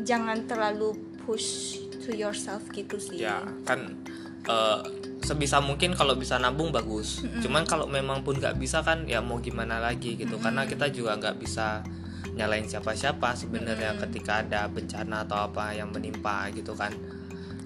jangan 0.01 0.49
terlalu 0.49 0.97
push 1.23 1.77
to 2.07 2.15
yourself 2.15 2.63
gitu 2.71 2.95
sih. 2.97 3.27
ya 3.27 3.43
kan 3.67 3.99
eh, 4.47 4.79
sebisa 5.25 5.59
mungkin 5.59 5.91
kalau 5.91 6.15
bisa 6.15 6.39
nabung 6.39 6.71
bagus 6.71 7.19
cuman 7.43 7.67
kalau 7.67 7.83
memang 7.89 8.23
pun 8.23 8.39
nggak 8.39 8.55
bisa 8.55 8.79
kan 8.79 9.03
ya 9.03 9.19
mau 9.19 9.43
gimana 9.43 9.83
lagi 9.83 10.15
gitu 10.15 10.39
karena 10.39 10.63
kita 10.63 10.87
juga 10.87 11.19
nggak 11.19 11.35
bisa 11.35 11.83
nyalain 12.37 12.69
siapa-siapa 12.69 13.33
sebenarnya 13.33 13.97
ketika 14.05 14.45
ada 14.45 14.69
bencana 14.69 15.25
atau 15.25 15.49
apa 15.49 15.73
yang 15.73 15.89
menimpa 15.89 16.47
gitu 16.53 16.77
kan. 16.77 16.93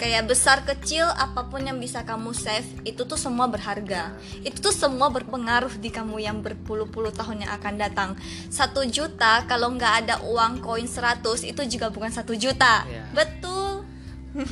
Kayak 0.02 0.34
besar 0.34 0.66
kecil 0.66 1.06
apa 1.14 1.46
pun 1.46 1.62
yang 1.62 1.78
bisa 1.78 2.02
kamu 2.02 2.34
save 2.34 2.66
itu 2.82 3.06
tuh 3.06 3.20
semua 3.22 3.46
berharga. 3.46 4.18
Itu 4.42 4.58
tuh 4.58 4.74
semua 4.74 5.14
berpengaruh 5.14 5.78
di 5.78 5.94
kamu 5.94 6.18
yang 6.18 6.42
berpuluh-puluh 6.42 7.14
tahun 7.14 7.46
yang 7.46 7.54
akan 7.62 7.74
datang. 7.78 8.10
Satu 8.50 8.82
juta 8.90 9.46
kalau 9.46 9.70
nggak 9.78 9.94
ada 10.08 10.16
uang 10.26 10.58
koin 10.66 10.90
100 10.90 11.22
itu 11.46 11.62
juga 11.78 11.94
bukan 11.94 12.10
satu 12.10 12.34
juta. 12.34 12.82
Iya. 12.90 13.14
betul. 13.14 13.86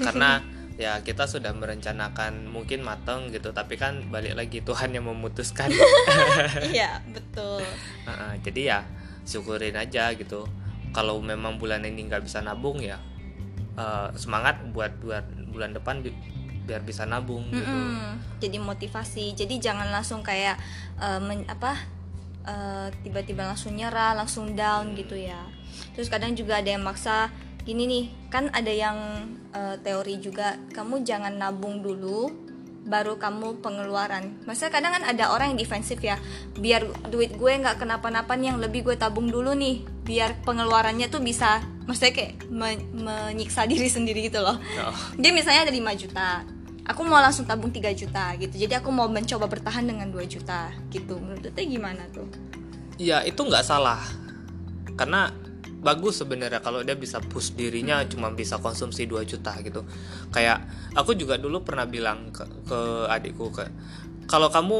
Karena 0.05 0.37
ya 0.79 1.01
kita 1.01 1.25
sudah 1.25 1.51
merencanakan 1.51 2.47
mungkin 2.47 2.85
mateng 2.87 3.33
gitu 3.35 3.51
tapi 3.51 3.75
kan 3.75 4.05
balik 4.07 4.37
lagi 4.37 4.61
Tuhan 4.61 4.93
yang 4.93 5.09
memutuskan. 5.09 5.73
Iya 6.71 7.01
betul. 7.09 7.65
Heeh, 8.05 8.31
jadi 8.45 8.61
ya 8.61 8.79
syukurin 9.29 9.77
aja 9.77 10.09
gitu. 10.17 10.49
Kalau 10.89 11.21
memang 11.21 11.61
bulan 11.61 11.85
ini 11.85 12.09
nggak 12.09 12.25
bisa 12.25 12.41
nabung 12.41 12.81
ya 12.81 12.97
eh, 13.77 14.09
semangat 14.17 14.57
buat 14.73 14.97
buat 15.05 15.21
bulan 15.53 15.77
depan 15.77 16.01
bi- 16.01 16.17
biar 16.65 16.81
bisa 16.81 17.05
nabung 17.05 17.45
gitu. 17.53 17.65
Mm-mm. 17.65 18.17
jadi 18.41 18.57
motivasi. 18.57 19.37
Jadi 19.37 19.61
jangan 19.61 19.93
langsung 19.93 20.25
kayak 20.25 20.57
men- 21.21 21.45
apa 21.45 21.77
eh, 22.45 22.87
tiba-tiba 23.05 23.45
langsung 23.45 23.77
nyerah 23.77 24.17
langsung 24.17 24.57
down 24.57 24.97
gitu 24.97 25.13
ya. 25.13 25.45
Terus 25.93 26.09
kadang 26.09 26.33
juga 26.33 26.57
ada 26.57 26.69
yang 26.73 26.81
maksa 26.81 27.29
gini 27.65 27.85
nih 27.85 28.05
kan 28.33 28.49
ada 28.49 28.73
yang 28.73 28.97
eh, 29.53 29.77
teori 29.85 30.17
juga 30.17 30.57
kamu 30.73 31.05
jangan 31.05 31.37
nabung 31.37 31.85
dulu 31.85 32.48
baru 32.85 33.19
kamu 33.19 33.59
pengeluaran. 33.59 34.43
Maksudnya 34.47 34.71
kadang 34.71 34.91
kan 34.95 35.03
ada 35.03 35.31
orang 35.33 35.53
yang 35.53 35.59
defensif 35.59 35.99
ya. 35.99 36.15
Biar 36.55 36.87
duit 37.11 37.35
gue 37.35 37.51
nggak 37.51 37.81
kenapa-napa 37.81 38.35
nih 38.39 38.55
yang 38.55 38.59
lebih 38.59 38.87
gue 38.87 38.95
tabung 38.95 39.27
dulu 39.27 39.51
nih. 39.53 39.83
Biar 40.07 40.41
pengeluarannya 40.47 41.11
tuh 41.11 41.19
bisa 41.19 41.61
maksudnya 41.85 42.13
kayak 42.13 42.33
men- 42.49 42.87
menyiksa 42.93 43.65
diri 43.67 43.89
sendiri 43.95 44.29
gitu 44.29 44.39
loh. 44.41 44.57
Oh, 44.85 44.95
dia 45.17 45.31
misalnya 45.35 45.67
ada 45.67 45.73
5 45.73 46.01
juta. 46.01 46.43
Aku 46.89 47.05
mau 47.05 47.21
langsung 47.21 47.45
tabung 47.45 47.69
3 47.69 47.93
juta 47.93 48.33
gitu. 48.41 48.55
Jadi 48.57 48.73
aku 48.73 48.89
mau 48.89 49.05
mencoba 49.05 49.45
bertahan 49.45 49.85
dengan 49.85 50.09
2 50.09 50.25
juta 50.25 50.73
gitu. 50.89 51.21
Menurut 51.21 51.45
Tete 51.45 51.61
gimana 51.69 52.01
tuh? 52.09 52.25
Ya 52.97 53.21
itu 53.21 53.37
nggak 53.37 53.61
salah. 53.61 54.01
Karena 54.97 55.29
bagus 55.79 56.19
sebenarnya 56.19 56.59
kalau 56.59 56.83
dia 56.83 56.95
bisa 56.95 57.23
push 57.23 57.55
dirinya 57.55 58.03
cuma 58.03 58.27
bisa 58.35 58.59
konsumsi 58.59 59.07
2 59.07 59.23
juta 59.23 59.55
gitu 59.63 59.87
kayak 60.31 60.59
aku 60.91 61.15
juga 61.15 61.39
dulu 61.39 61.63
pernah 61.63 61.87
bilang 61.87 62.35
ke, 62.35 62.43
ke 62.67 62.79
adikku 63.07 63.47
ke 63.55 63.63
kalau 64.27 64.51
kamu 64.51 64.79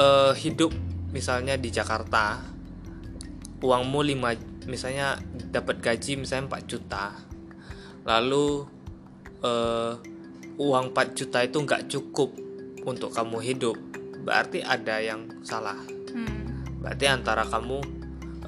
eh, 0.00 0.32
hidup 0.40 0.72
misalnya 1.12 1.60
di 1.60 1.68
Jakarta 1.68 2.40
uangmu 3.60 4.00
5 4.00 4.72
misalnya 4.72 5.20
dapat 5.52 5.84
gaji 5.84 6.24
misalnya 6.24 6.56
4 6.56 6.72
juta 6.72 7.12
lalu 8.08 8.64
eh, 9.44 9.92
uang 10.56 10.96
4 10.96 11.18
juta 11.20 11.38
itu 11.44 11.56
nggak 11.60 11.82
cukup 11.92 12.32
untuk 12.88 13.12
kamu 13.12 13.44
hidup 13.44 13.76
berarti 14.24 14.64
ada 14.64 15.04
yang 15.04 15.28
salah 15.44 15.76
hmm. 16.16 16.80
berarti 16.80 17.04
antara 17.12 17.44
kamu 17.44 17.78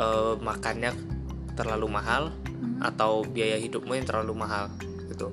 eh, 0.00 0.34
makannya 0.40 1.13
terlalu 1.54 1.86
mahal 1.90 2.34
atau 2.82 3.22
biaya 3.24 3.56
hidupmu 3.58 3.94
yang 3.94 4.06
terlalu 4.06 4.34
mahal 4.34 4.70
gitu. 5.10 5.30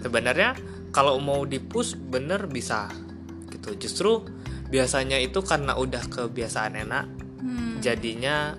Sebenarnya 0.00 0.54
kalau 0.94 1.18
mau 1.18 1.42
dipush 1.42 1.98
bener 1.98 2.46
bisa 2.46 2.88
gitu. 3.50 3.74
Justru 3.78 4.26
biasanya 4.70 5.20
itu 5.20 5.42
karena 5.44 5.76
udah 5.76 6.02
kebiasaan 6.08 6.74
enak 6.80 7.06
Hmm. 7.44 7.76
jadinya 7.84 8.56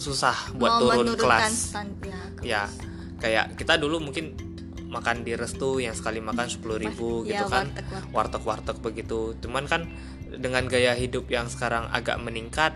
susah 0.00 0.56
buat 0.56 0.80
mau 0.80 1.04
turun 1.04 1.20
kelas. 1.20 1.52
stand 1.52 2.00
ya, 2.00 2.16
ya 2.40 2.62
kayak 3.20 3.60
kita 3.60 3.76
dulu 3.76 4.00
mungkin 4.00 4.32
makan 4.88 5.22
di 5.22 5.36
restu 5.36 5.78
yang 5.78 5.92
sekali 5.92 6.18
makan 6.18 6.48
10.000 6.48 6.80
ribu 6.80 7.22
ya, 7.22 7.44
gitu 7.44 7.52
kan. 7.52 7.68
warteg-warteg. 7.70 8.10
warteg-warteg 8.10 8.76
begitu. 8.80 9.20
Cuman 9.38 9.68
kan 9.68 9.86
dengan 10.32 10.66
gaya 10.66 10.96
hidup 10.96 11.30
yang 11.30 11.46
sekarang 11.46 11.86
agak 11.92 12.18
meningkat 12.18 12.74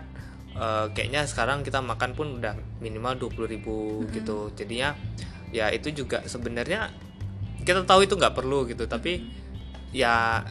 eh, 0.55 0.85
kayaknya 0.95 1.27
sekarang 1.27 1.61
kita 1.61 1.79
makan 1.83 2.15
pun 2.15 2.39
udah 2.39 2.55
minimal 2.79 3.19
20.000 3.19 3.51
ribu 3.53 3.75
gitu. 4.11 4.51
Jadinya 4.55 4.95
ya 5.53 5.71
itu 5.71 5.91
juga 5.93 6.25
sebenarnya 6.25 6.91
kita 7.63 7.85
tahu 7.85 8.07
itu 8.07 8.15
nggak 8.15 8.35
perlu 8.35 8.65
gitu. 8.67 8.87
Tapi 8.87 9.21
ya 9.95 10.43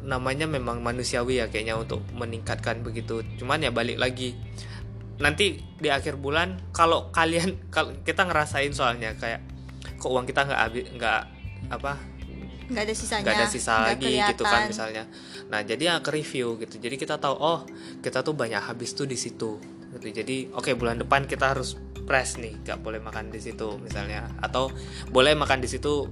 namanya 0.00 0.48
memang 0.48 0.80
manusiawi 0.80 1.44
ya 1.44 1.46
kayaknya 1.52 1.76
untuk 1.76 2.00
meningkatkan 2.16 2.80
begitu. 2.80 3.20
Cuman 3.36 3.60
ya 3.60 3.70
balik 3.70 4.00
lagi 4.00 4.36
nanti 5.20 5.60
di 5.76 5.88
akhir 5.92 6.16
bulan 6.16 6.56
kalau 6.72 7.12
kalian 7.12 7.68
kalau 7.68 7.92
kita 8.08 8.24
ngerasain 8.24 8.72
soalnya 8.72 9.12
kayak 9.20 9.44
kok 10.00 10.08
uang 10.08 10.24
kita 10.24 10.48
nggak 10.48 10.60
habis 10.64 10.84
nggak 10.96 11.22
apa 11.68 11.92
nggak 12.70 12.84
ada 12.86 12.94
sisanya 12.94 13.24
nggak 13.26 13.36
ada 13.36 13.48
sisa 13.50 13.72
nggak 13.74 13.90
lagi 13.90 14.14
gitu 14.14 14.42
kan 14.46 14.50
kelihatan. 14.50 14.70
misalnya. 14.70 15.04
Nah 15.50 15.60
jadi 15.66 15.82
ya 15.82 15.94
ke 15.98 16.10
review 16.14 16.46
gitu. 16.62 16.74
Jadi 16.78 16.96
kita 16.96 17.18
tahu 17.18 17.34
oh 17.34 17.66
kita 17.98 18.22
tuh 18.22 18.34
banyak 18.38 18.62
habis 18.62 18.94
tuh 18.94 19.10
di 19.10 19.18
situ. 19.18 19.58
Gitu. 19.98 20.06
Jadi 20.14 20.36
oke 20.54 20.70
bulan 20.78 21.02
depan 21.02 21.26
kita 21.26 21.52
harus 21.52 21.74
press 22.06 22.38
nih. 22.38 22.54
Nggak 22.62 22.78
boleh 22.78 23.00
makan 23.02 23.34
di 23.34 23.40
situ 23.42 23.76
misalnya. 23.82 24.30
Atau 24.38 24.70
boleh 25.10 25.34
makan 25.34 25.58
di 25.58 25.68
situ 25.68 26.06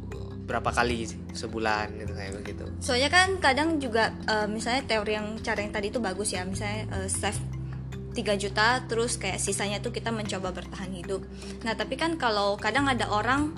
berapa 0.48 0.72
kali 0.72 1.04
sebulan 1.36 1.94
gitu 2.00 2.12
kayak 2.16 2.32
begitu. 2.42 2.64
Soalnya 2.80 3.10
kan 3.12 3.28
kadang 3.38 3.78
juga 3.78 4.16
eh, 4.26 4.48
misalnya 4.50 4.82
teori 4.88 5.12
yang 5.14 5.38
cara 5.44 5.62
yang 5.62 5.72
tadi 5.72 5.94
itu 5.94 6.02
bagus 6.02 6.34
ya. 6.34 6.42
Misalnya 6.42 6.90
eh, 6.90 7.08
save 7.08 7.38
3 8.18 8.34
juta 8.34 8.82
terus 8.90 9.14
kayak 9.14 9.38
sisanya 9.38 9.78
tuh 9.78 9.94
kita 9.94 10.10
mencoba 10.10 10.50
bertahan 10.50 10.90
hidup. 10.90 11.22
Nah 11.62 11.78
tapi 11.78 11.94
kan 11.94 12.18
kalau 12.18 12.58
kadang 12.58 12.90
ada 12.90 13.06
orang 13.14 13.54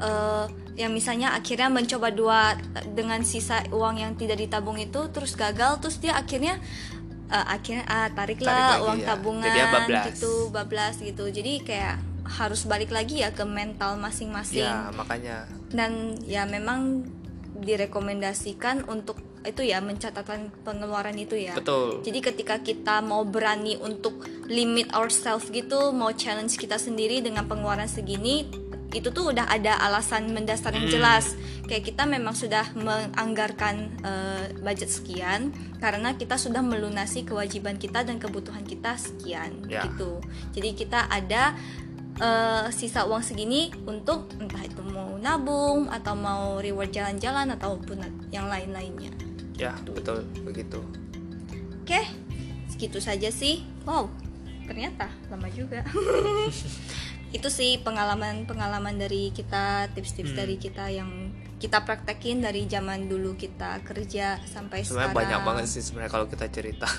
eh, 0.00 0.46
yang 0.76 0.92
misalnya 0.92 1.36
akhirnya 1.36 1.68
mencoba 1.68 2.08
dua 2.08 2.56
dengan 2.96 3.20
sisa 3.26 3.60
uang 3.68 4.00
yang 4.00 4.12
tidak 4.16 4.40
ditabung 4.40 4.80
itu 4.80 5.12
terus 5.12 5.36
gagal 5.36 5.84
terus 5.84 6.00
dia 6.00 6.16
akhirnya 6.16 6.56
eh, 7.28 7.46
akhirnya 7.48 7.84
ah 7.88 8.08
tariklah 8.12 8.52
Tarik 8.52 8.72
lagi, 8.72 8.84
uang 8.84 8.98
ya. 8.98 9.06
tabungan 9.08 9.48
Jadi 9.48 9.60
ya 9.60 9.66
bablas. 9.68 10.04
gitu 10.12 10.32
bablas 10.48 10.94
gitu 11.00 11.24
jadi 11.28 11.52
kayak 11.60 11.94
harus 12.22 12.64
balik 12.64 12.94
lagi 12.94 13.20
ya 13.20 13.34
ke 13.34 13.42
mental 13.42 13.98
masing-masing 13.98 14.64
ya 14.64 14.94
makanya 14.94 15.44
dan 15.74 16.16
ya 16.22 16.46
memang 16.46 17.04
direkomendasikan 17.58 18.86
untuk 18.88 19.18
itu 19.42 19.62
ya 19.62 19.78
mencatatkan 19.78 20.54
pengeluaran 20.62 21.14
itu 21.14 21.34
ya. 21.34 21.52
betul 21.52 21.98
Jadi 22.00 22.18
ketika 22.20 22.58
kita 22.58 23.00
mau 23.00 23.22
berani 23.22 23.74
untuk 23.76 24.22
limit 24.46 24.90
ourselves 24.92 25.48
gitu, 25.48 25.90
mau 25.90 26.10
challenge 26.12 26.54
kita 26.54 26.76
sendiri 26.76 27.18
dengan 27.18 27.46
pengeluaran 27.46 27.86
segini, 27.86 28.46
itu 28.92 29.08
tuh 29.08 29.32
udah 29.32 29.48
ada 29.48 29.80
alasan 29.80 30.30
mendasar 30.30 30.70
yang 30.72 30.84
Hmm. 30.84 30.94
jelas. 30.94 31.32
Kayak 31.64 31.88
kita 31.88 32.04
memang 32.04 32.36
sudah 32.36 32.68
menganggarkan 32.76 33.74
eh, 33.98 34.44
budget 34.60 34.92
sekian 34.92 35.50
karena 35.80 36.12
kita 36.12 36.36
sudah 36.36 36.60
melunasi 36.60 37.24
kewajiban 37.24 37.80
kita 37.80 38.04
dan 38.04 38.20
kebutuhan 38.20 38.62
kita 38.62 38.94
sekian 38.94 39.64
Ya. 39.66 39.82
gitu. 39.82 40.20
Jadi 40.52 40.76
kita 40.76 41.08
ada 41.08 41.56
eh, 42.14 42.68
sisa 42.70 43.08
uang 43.08 43.24
segini 43.24 43.72
untuk 43.82 44.28
entah 44.36 44.60
itu 44.60 44.84
mau 44.84 45.16
nabung 45.16 45.88
atau 45.88 46.12
mau 46.12 46.60
reward 46.60 46.92
jalan-jalan 46.92 47.48
ataupun 47.50 47.98
yang 48.28 48.46
lain-lainnya. 48.46 49.08
Ya 49.54 49.72
betul 49.86 50.22
begitu 50.42 50.80
Oke, 51.82 51.98
segitu 52.68 53.02
saja 53.02 53.26
sih. 53.28 53.66
Wow, 53.82 54.06
ternyata 54.64 55.10
lama 55.26 55.50
juga. 55.50 55.82
Itu 57.36 57.50
sih 57.50 57.82
pengalaman-pengalaman 57.82 58.96
dari 58.96 59.34
kita, 59.34 59.90
tips-tips 59.90 60.30
Hmm. 60.30 60.38
dari 60.38 60.56
kita 60.56 60.86
yang 60.88 61.10
kita 61.58 61.82
praktekin 61.82 62.38
dari 62.38 62.70
zaman 62.70 63.06
dulu 63.06 63.34
kita 63.34 63.82
kerja 63.82 64.38
sampai 64.44 64.86
sebenarnya 64.86 65.10
sekarang. 65.10 65.14
banyak 65.16 65.40
banget 65.42 65.64
sih 65.66 65.82
sebenarnya 65.82 66.12
kalau 66.12 66.26
kita 66.26 66.46
cerita. 66.48 66.86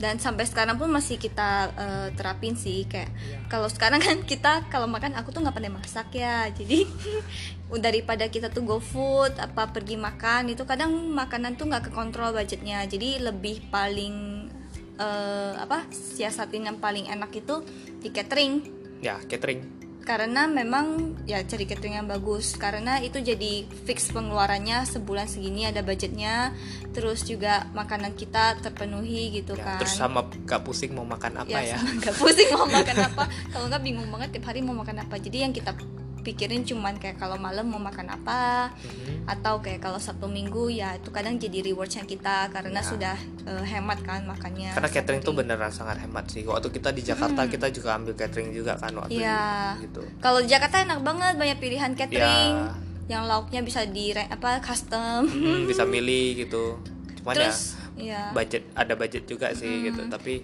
Dan 0.00 0.16
sampai 0.16 0.48
sekarang 0.48 0.80
pun 0.80 0.88
masih 0.88 1.20
kita 1.20 1.68
eh, 1.76 2.08
terapin 2.16 2.56
sih 2.56 2.88
kayak 2.88 3.12
Iya. 3.12 3.38
kalau 3.52 3.68
sekarang 3.68 4.00
kan 4.00 4.24
kita 4.24 4.64
kalau 4.72 4.88
makan 4.88 5.12
aku 5.12 5.28
tuh 5.28 5.44
nggak 5.44 5.52
pandai 5.52 5.68
masak 5.68 6.08
ya. 6.16 6.48
Jadi 6.48 6.88
daripada 7.84 8.24
kita 8.26 8.48
tuh 8.48 8.64
go 8.64 8.80
food 8.80 9.36
apa 9.36 9.68
pergi 9.70 10.00
makan 10.00 10.50
itu 10.56 10.64
kadang 10.64 10.90
makanan 11.12 11.60
tuh 11.60 11.68
nggak 11.68 11.92
kekontrol 11.92 12.32
budgetnya. 12.32 12.88
Jadi 12.88 13.20
lebih 13.20 13.68
paling 13.68 14.48
eh, 14.96 15.54
apa 15.60 15.84
siasatin 15.92 16.66
yang 16.72 16.80
paling 16.80 17.04
enak 17.06 17.30
itu 17.36 17.60
di 18.00 18.08
catering. 18.08 18.64
Ya 19.04 19.20
catering 19.28 19.89
karena 20.02 20.48
memang 20.48 21.16
ya 21.28 21.44
cari 21.44 21.64
catering 21.68 22.02
yang 22.02 22.08
bagus. 22.08 22.56
Karena 22.56 22.98
itu 22.98 23.20
jadi 23.20 23.64
fix 23.84 24.10
pengeluarannya 24.10 24.84
sebulan 24.88 25.28
segini 25.28 25.68
ada 25.68 25.84
budgetnya. 25.84 26.56
Terus 26.90 27.22
juga 27.22 27.70
makanan 27.76 28.18
kita 28.18 28.58
terpenuhi 28.64 29.30
gitu 29.30 29.54
ya, 29.54 29.62
kan. 29.62 29.78
terus 29.78 29.94
sama 29.94 30.26
gak 30.42 30.66
pusing 30.66 30.90
mau 30.90 31.06
makan 31.06 31.46
apa 31.46 31.58
ya, 31.62 31.78
sama 31.78 31.90
nggak 32.02 32.14
pusing 32.18 32.50
mau 32.50 32.66
makan 32.66 32.96
apa. 33.06 33.24
Kalau 33.54 33.66
nggak 33.70 33.82
bingung 33.86 34.08
banget 34.10 34.28
tiap 34.34 34.50
hari 34.50 34.60
mau 34.66 34.74
makan 34.74 35.06
apa. 35.06 35.14
Jadi 35.22 35.46
yang 35.46 35.52
kita 35.54 35.70
pikirin 36.20 36.62
cuman 36.62 36.96
kayak 36.96 37.16
kalau 37.16 37.34
malam 37.34 37.64
mau 37.64 37.78
makan 37.78 38.08
apa 38.08 38.70
Mhm. 38.70 39.26
atau 39.26 39.58
kayak 39.58 39.80
kalau 39.80 39.96
sabtu 39.96 40.24
minggu 40.24 40.68
ya 40.70 40.94
itu 40.94 41.08
kadang 41.08 41.36
jadi 41.36 41.62
rewardsnya 41.62 42.04
kita 42.04 42.48
karena 42.48 42.76
Ya. 42.76 42.86
sudah 42.86 43.16
eh, 43.42 43.64
hemat 43.66 43.98
kan 44.00 44.22
makannya 44.22 44.70
karena 44.70 44.88
catering 44.88 45.20
tuh 45.20 45.32
beneran 45.32 45.68
sangat 45.68 45.98
hemat 45.98 46.24
sih 46.26 46.42
waktu 46.42 46.68
kita 46.68 46.90
di 46.90 47.02
Jakarta 47.02 47.44
kita 47.44 47.66
juga 47.68 47.94
ambil 47.94 48.14
catering 48.14 48.50
juga 48.50 48.76
kan 48.76 48.92
waktu 48.94 49.16
Hmm. 49.16 49.76
Itu 49.76 49.82
gitu 49.82 50.02
Kalau 50.18 50.38
di 50.38 50.48
Jakarta 50.48 50.76
enak 50.80 51.00
banget 51.00 51.34
banyak 51.34 51.58
pilihan 51.58 51.92
catering 51.92 52.54
Ya. 52.54 52.72
yang 53.10 53.26
lauknya 53.26 53.60
bisa 53.60 53.82
di 53.82 54.12
apa 54.12 54.60
custom. 54.60 55.26
Hmm, 55.26 55.66
bisa 55.70 55.82
milih 55.82 56.38
gitu 56.38 56.78
cuman 57.18 57.34
Terus 57.36 57.76
ya 57.96 58.00
ya 58.00 58.22
budget 58.32 58.64
ada 58.72 58.94
budget 58.94 59.24
juga 59.24 59.52
sih 59.52 59.68
gitu 59.84 60.08
tapi 60.08 60.40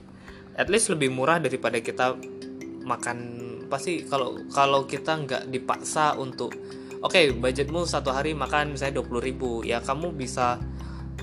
at 0.54 0.68
least 0.68 0.88
lebih 0.88 1.08
murah 1.08 1.36
daripada 1.36 1.78
kita 1.78 2.12
makan 2.82 3.18
pasti 3.66 4.06
kalau 4.06 4.38
kalau 4.50 4.86
kita 4.86 5.18
nggak 5.26 5.42
dipaksa 5.50 6.14
untuk 6.16 6.54
oke 7.02 7.36
budgetmu 7.38 7.84
satu 7.84 8.14
hari 8.14 8.32
makan 8.32 8.74
misalnya 8.74 9.02
20.000 9.02 9.26
ribu 9.26 9.50
ya 9.66 9.82
kamu 9.82 10.14
bisa 10.14 10.58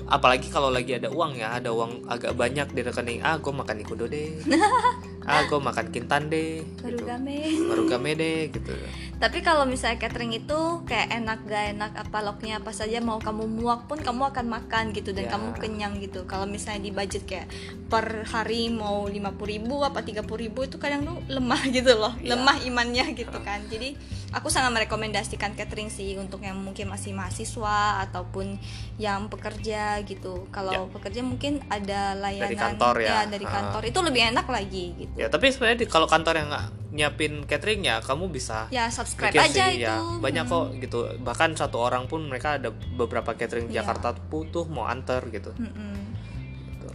apalagi 0.04 0.52
kalau 0.52 0.68
lagi 0.68 1.00
ada 1.00 1.08
uang 1.08 1.40
ya 1.40 1.56
ada 1.56 1.72
uang 1.72 2.04
agak 2.08 2.36
banyak 2.36 2.68
di 2.76 2.80
rekening 2.84 3.20
ah 3.24 3.40
gue 3.40 3.52
makan 3.52 3.80
ikudo 3.80 4.04
deh 4.04 4.36
ah 5.24 5.42
gue 5.42 5.56
makan 5.58 5.86
kintan 5.88 6.28
deh 6.28 6.60
baru 6.78 6.94
gitu. 6.94 7.04
game. 7.06 7.38
baru 7.64 7.82
game 7.86 8.10
deh 8.14 8.40
gitu 8.50 8.74
Tapi 9.14 9.40
kalau 9.40 9.64
misalnya 9.64 9.96
catering 9.96 10.34
itu 10.34 10.58
kayak 10.84 11.08
enak 11.14 11.38
gak 11.46 11.64
enak 11.72 11.92
apa 11.96 12.18
lauknya 12.20 12.58
apa 12.58 12.70
saja 12.70 12.98
mau 12.98 13.16
kamu 13.16 13.46
muak 13.48 13.86
pun 13.86 13.96
kamu 13.96 14.28
akan 14.28 14.46
makan 14.50 14.84
gitu 14.90 15.10
dan 15.10 15.24
Ya. 15.24 15.32
kamu 15.32 15.48
kenyang 15.56 15.94
gitu. 15.96 16.26
Kalau 16.26 16.44
misalnya 16.44 16.82
di 16.82 16.92
budget 16.92 17.24
kayak 17.24 17.46
per 17.86 18.04
hari 18.26 18.68
mau 18.68 19.06
50.000 19.06 19.16
ribu 19.46 19.80
apa 19.80 20.02
30.000 20.02 20.28
ribu 20.36 20.60
itu 20.60 20.76
kadang 20.76 21.06
tuh 21.06 21.16
lemah 21.30 21.62
gitu 21.72 21.94
loh, 21.94 22.12
Ya. 22.18 22.34
lemah 22.34 22.58
imannya 22.60 23.06
gitu 23.16 23.38
kan. 23.40 23.64
Jadi 23.64 23.96
aku 24.30 24.50
sangat 24.50 24.74
merekomendasikan 24.74 25.54
catering 25.54 25.88
sih 25.88 26.18
untuk 26.18 26.42
yang 26.42 26.58
mungkin 26.58 26.90
masih 26.90 27.14
mahasiswa 27.14 28.02
ataupun 28.04 28.58
yang 28.96 29.30
pekerja 29.30 30.02
gitu. 30.02 30.50
Kalau 30.50 30.90
pekerja 30.90 31.22
mungkin 31.22 31.62
ada 31.68 32.12
layanan 32.14 32.50
Ya. 32.50 32.60
kantor 32.60 32.94
ya. 33.00 33.24
dari 33.24 33.46
Ah. 33.46 33.52
kantor 33.54 33.82
itu 33.86 33.98
lebih 34.02 34.22
enak 34.28 34.46
lagi 34.48 34.84
gitu. 34.98 35.13
Ya 35.14 35.26
tapi 35.26 35.46
sebenarnya 35.46 35.78
di- 35.78 35.86
kalau 35.86 36.04
kantor 36.04 36.34
yang 36.36 36.48
nggak 36.48 36.66
nyiapin 36.90 37.32
catering 37.44 37.82
ya 37.82 37.98
kamu 37.98 38.28
bisa 38.28 38.66
Ya 38.68 38.86
subscribe 38.88 39.30
aja 39.32 39.46
sih, 39.64 39.78
itu. 39.78 39.84
ya 39.84 39.98
banyak 40.18 40.42
kok 40.44 40.66
gitu 40.76 40.98
bahkan 41.20 41.50
satu 41.52 41.78
orang 41.80 42.04
pun 42.04 42.22
mereka 42.24 42.56
ada 42.56 42.68
beberapa 42.70 43.30
catering 43.32 43.66
di 43.66 43.72
Iya. 43.72 43.82
Jakarta 43.82 44.10
tuh 44.12 44.46
tuh 44.48 44.64
mau 44.64 44.84
antar 44.84 45.22
gitu 45.28 45.50
Mm-mm. 45.52 45.94
Gitu. 46.68 46.88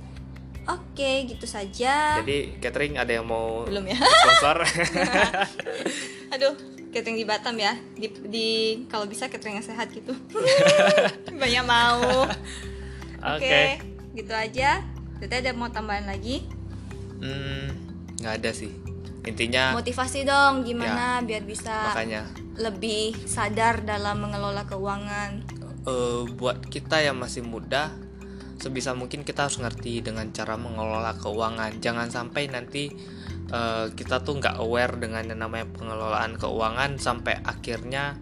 Oke, 0.66 1.12
gitu 1.26 1.46
saja. 1.46 2.20
jadi 2.20 2.38
catering 2.60 2.96
ada 2.96 3.12
yang 3.14 3.26
mau 3.26 3.64
Belum 3.64 3.84
ya? 3.86 3.96
sponsor 3.96 4.68
Aduh, 6.32 6.54
catering 6.90 7.18
di 7.18 7.26
Batam 7.26 7.56
ya. 7.56 7.74
Di, 7.92 8.08
di 8.22 8.48
kalau 8.86 9.04
bisa 9.04 9.26
catering 9.26 9.58
yang 9.58 9.66
sehat 9.66 9.90
gitu. 9.90 10.14
Banyak 11.42 11.66
mau. 11.66 12.30
oke 13.18 13.42
Oke, 13.42 13.82
gitu 14.14 14.30
aja. 14.30 14.86
Kita 15.18 15.36
ada 15.36 15.52
mau 15.52 15.68
tambahan 15.68 16.06
lagi? 16.06 16.46
Hmm, 17.18 17.68
nggak 18.20 18.36
ada 18.40 18.52
sih 18.52 18.72
intinya 19.22 19.76
Motivasi 19.76 20.24
dong 20.24 20.64
gimana 20.64 21.20
biar 21.22 21.44
bisa 21.44 21.70
Ya. 21.70 21.86
makanya 21.92 22.22
lebih 22.56 23.16
sadar 23.24 23.84
dalam 23.84 24.20
mengelola 24.20 24.64
keuangan. 24.64 25.44
eh, 25.82 26.24
buat 26.36 26.68
kita 26.68 27.00
yang 27.02 27.16
masih 27.16 27.42
muda 27.42 27.96
sebisa 28.60 28.92
mungkin 28.92 29.24
kita 29.24 29.48
harus 29.48 29.56
ngerti 29.58 30.04
dengan 30.04 30.28
cara 30.30 30.60
mengelola 30.60 31.16
keuangan 31.16 31.80
jangan 31.80 32.12
sampai 32.12 32.52
nanti 32.52 32.92
eh, 33.50 33.86
kita 33.90 34.20
tuh 34.22 34.38
nggak 34.38 34.60
aware 34.60 35.00
dengan 35.00 35.24
yang 35.26 35.40
namanya 35.40 35.72
pengelolaan 35.72 36.36
keuangan 36.36 37.00
sampai 37.00 37.40
akhirnya 37.40 38.20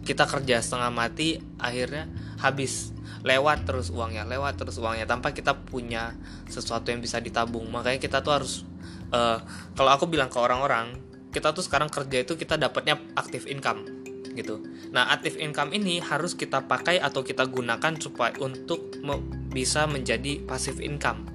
kita 0.00 0.24
kerja 0.24 0.62
setengah 0.62 0.90
mati 0.90 1.36
akhirnya 1.58 2.06
habis 2.38 2.94
lewat 3.20 3.68
terus 3.68 3.92
uangnya 3.92 4.24
lewat 4.24 4.56
terus 4.56 4.80
uangnya 4.80 5.04
tanpa 5.04 5.36
kita 5.36 5.52
punya 5.60 6.16
sesuatu 6.48 6.88
yang 6.88 7.04
bisa 7.04 7.20
ditabung 7.20 7.68
makanya 7.68 8.00
kita 8.00 8.24
tuh 8.24 8.32
harus 8.32 8.64
eh, 9.10 9.38
kalau 9.74 9.90
aku 9.90 10.06
bilang 10.06 10.30
ke 10.32 10.38
orang-orang 10.38 10.96
kita 11.30 11.54
tuh 11.54 11.62
sekarang 11.62 11.86
kerja 11.86 12.26
itu 12.26 12.34
kita 12.34 12.58
dapatnya 12.58 12.98
active 13.14 13.46
income 13.46 13.86
gitu. 14.34 14.62
Nah 14.94 15.10
active 15.10 15.38
income 15.38 15.74
ini 15.74 15.98
harus 15.98 16.38
kita 16.38 16.66
pakai 16.66 17.02
atau 17.02 17.22
kita 17.22 17.46
gunakan 17.46 17.98
supaya 17.98 18.34
untuk 18.38 18.98
me- 19.02 19.22
bisa 19.50 19.86
menjadi 19.90 20.42
passive 20.46 20.78
income. 20.82 21.26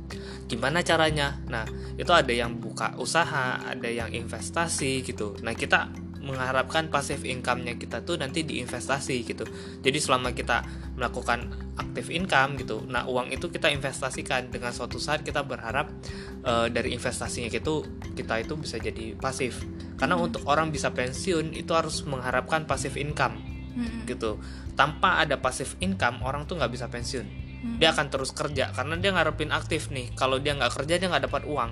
Gimana 0.48 0.80
caranya? 0.80 1.36
Nah 1.52 1.68
itu 2.00 2.12
ada 2.16 2.32
yang 2.32 2.56
buka 2.60 2.96
usaha 2.96 3.60
ada 3.60 3.90
yang 3.92 4.12
investasi 4.16 5.04
gitu. 5.04 5.36
Nah 5.44 5.52
kita 5.52 5.92
mengharapkan 6.26 6.90
passive 6.90 7.22
income-nya 7.24 7.78
kita 7.78 8.02
tuh 8.02 8.18
nanti 8.18 8.42
diinvestasi 8.42 9.22
gitu. 9.24 9.46
Jadi 9.86 9.98
selama 10.02 10.34
kita 10.34 10.66
melakukan 10.98 11.54
active 11.78 12.10
income 12.10 12.58
gitu, 12.58 12.82
nah 12.90 13.06
uang 13.06 13.30
itu 13.30 13.54
kita 13.54 13.70
investasikan 13.70 14.50
dengan 14.50 14.74
suatu 14.74 14.98
saat 14.98 15.22
kita 15.22 15.46
berharap 15.46 15.88
eh, 16.42 16.68
dari 16.74 16.98
investasinya 16.98 17.48
itu 17.48 17.86
kita 18.18 18.42
itu 18.42 18.58
bisa 18.58 18.82
jadi 18.82 19.14
pasif. 19.16 19.62
Karena 19.96 20.18
untuk 20.18 20.44
orang 20.50 20.74
bisa 20.74 20.92
pensiun 20.92 21.54
itu 21.54 21.72
harus 21.72 22.02
mengharapkan 22.04 22.66
passive 22.66 22.98
income 22.98 23.38
Mm-mm. 23.76 24.08
gitu 24.08 24.40
tanpa 24.80 25.20
ada 25.20 25.36
passive 25.36 25.76
income 25.84 26.24
orang 26.24 26.48
tuh 26.48 26.56
nggak 26.56 26.72
bisa 26.72 26.88
pensiun 26.88 27.28
dia 27.76 27.92
akan 27.92 28.08
terus 28.14 28.32
kerja 28.32 28.70
karena 28.72 28.96
dia 29.02 29.12
ngarepin 29.12 29.50
aktif 29.50 29.90
nih 29.90 30.14
kalau 30.14 30.38
dia 30.38 30.54
nggak 30.54 30.72
kerja 30.72 31.02
dia 31.02 31.08
nggak 31.10 31.26
dapat 31.28 31.44
uang 31.50 31.72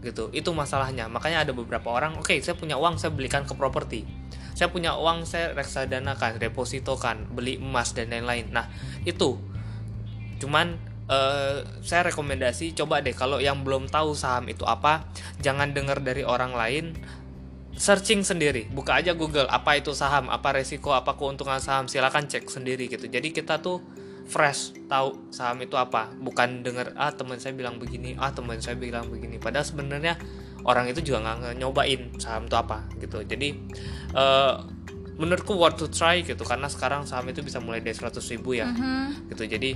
gitu. 0.00 0.32
Itu 0.32 0.50
masalahnya. 0.56 1.06
Makanya 1.06 1.44
ada 1.44 1.52
beberapa 1.52 1.92
orang 1.92 2.16
oke 2.20 2.40
saya 2.40 2.56
punya 2.56 2.80
uang 2.80 2.96
saya 2.96 3.12
belikan 3.12 3.44
ke 3.44 3.54
properti. 3.54 4.04
Saya 4.56 4.68
punya 4.68 4.96
uang 4.96 5.24
saya 5.24 5.56
reksadanakan 5.56 6.36
depositokan 6.40 7.32
beli 7.32 7.60
emas 7.60 7.92
dan 7.96 8.12
lain-lain. 8.12 8.52
Nah 8.52 8.68
itu. 9.04 9.40
Cuman 10.40 10.76
eh, 11.08 11.64
saya 11.84 12.08
rekomendasi 12.08 12.72
coba 12.76 13.04
deh 13.04 13.12
kalau 13.12 13.40
yang 13.40 13.60
belum 13.60 13.92
tahu 13.92 14.16
saham 14.16 14.48
itu 14.48 14.64
apa 14.64 15.04
jangan 15.40 15.72
dengar 15.72 16.00
dari 16.00 16.24
orang 16.24 16.56
lain. 16.56 16.96
Searching 17.80 18.20
sendiri. 18.26 18.68
Buka 18.68 19.00
aja 19.00 19.16
Google 19.16 19.48
apa 19.48 19.80
itu 19.80 19.96
saham 19.96 20.28
apa 20.28 20.52
resiko 20.52 20.92
apa 20.92 21.16
keuntungan 21.16 21.60
saham 21.64 21.88
silakan 21.88 22.28
cek 22.28 22.44
sendiri 22.48 22.92
gitu. 22.92 23.08
Jadi 23.08 23.32
kita 23.32 23.64
tuh 23.64 23.80
fresh 24.30 24.78
tahu 24.86 25.18
saham 25.34 25.58
itu 25.66 25.74
apa. 25.74 26.14
Bukan 26.14 26.62
dengar 26.62 26.94
ah 26.94 27.10
teman 27.10 27.42
saya 27.42 27.58
bilang 27.58 27.82
begini 27.82 28.14
ah 28.14 28.30
teman 28.30 28.62
saya 28.62 28.78
bilang 28.78 29.10
begini. 29.10 29.42
Padahal 29.42 29.66
sebenarnya 29.66 30.14
orang 30.62 30.86
itu 30.86 31.02
juga 31.02 31.26
nggak 31.26 31.58
nyobain 31.58 32.14
saham 32.22 32.46
itu 32.46 32.54
apa 32.54 32.86
gitu. 33.02 33.26
Jadi 33.26 33.48
eh, 34.14 34.54
menurutku 35.18 35.58
worth 35.58 35.82
to 35.82 35.90
try 35.90 36.22
gitu. 36.22 36.46
Karena 36.46 36.70
sekarang 36.70 37.10
saham 37.10 37.26
itu 37.34 37.42
bisa 37.42 37.58
mulai 37.58 37.82
dari 37.82 37.98
100 37.98 38.22
ribu 38.30 38.54
ya. 38.54 38.70
Mhm. 38.70 39.34
gitu. 39.34 39.50
Jadi 39.50 39.70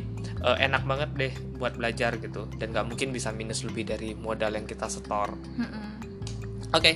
eh, 0.47 0.57
enak 0.71 0.87
banget 0.87 1.11
deh 1.19 1.35
buat 1.59 1.75
belajar 1.75 2.15
gitu. 2.23 2.47
Dan 2.55 2.71
nggak 2.71 2.87
mungkin 2.87 3.11
bisa 3.11 3.35
minus 3.35 3.67
lebih 3.67 3.91
dari 3.91 4.15
modal 4.15 4.55
yang 4.55 4.71
kita 4.71 4.87
setor. 4.87 5.35
Mm-mm. 5.35 5.91
oke. 6.71 6.93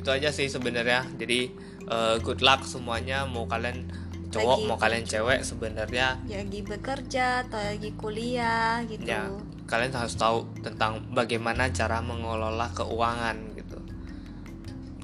Itu 0.00 0.08
aja 0.08 0.32
sih 0.32 0.48
sebenarnya. 0.48 1.04
Jadi 1.20 1.52
eh, 1.92 2.16
good 2.24 2.40
luck 2.40 2.64
semuanya. 2.64 3.28
Mau 3.28 3.44
kalian 3.44 4.08
cowok 4.30 4.56
Lagi 4.62 4.68
mau 4.70 4.78
kalian 4.78 5.04
cewek 5.04 5.40
sebenarnya 5.42 6.18
Ya, 6.30 6.38
lagi 6.40 6.62
bekerja 6.62 7.44
atau 7.46 7.58
lagi 7.58 7.90
kuliah 7.98 8.82
gitu. 8.86 9.04
Ya 9.04 9.26
kalian 9.70 9.94
harus 9.94 10.18
tahu 10.18 10.50
tentang 10.66 10.98
bagaimana 11.14 11.70
cara 11.70 12.02
mengelola 12.02 12.74
keuangan 12.74 13.54
gitu. 13.54 13.78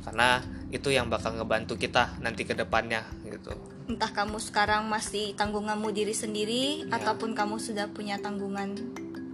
Karena 0.03 0.43
itu 0.75 0.91
yang 0.91 1.07
bakal 1.07 1.39
ngebantu 1.39 1.79
kita 1.79 2.19
nanti 2.19 2.43
ke 2.43 2.55
depannya 2.59 3.07
gitu. 3.27 3.55
Entah 3.87 4.11
kamu 4.11 4.43
sekarang 4.43 4.91
masih 4.91 5.39
tanggunganmu 5.39 5.95
diri 5.95 6.11
sendiri 6.11 6.91
Ya. 6.91 6.99
ataupun 6.99 7.39
kamu 7.39 7.63
sudah 7.63 7.87
punya 7.95 8.19
tanggungan 8.19 8.75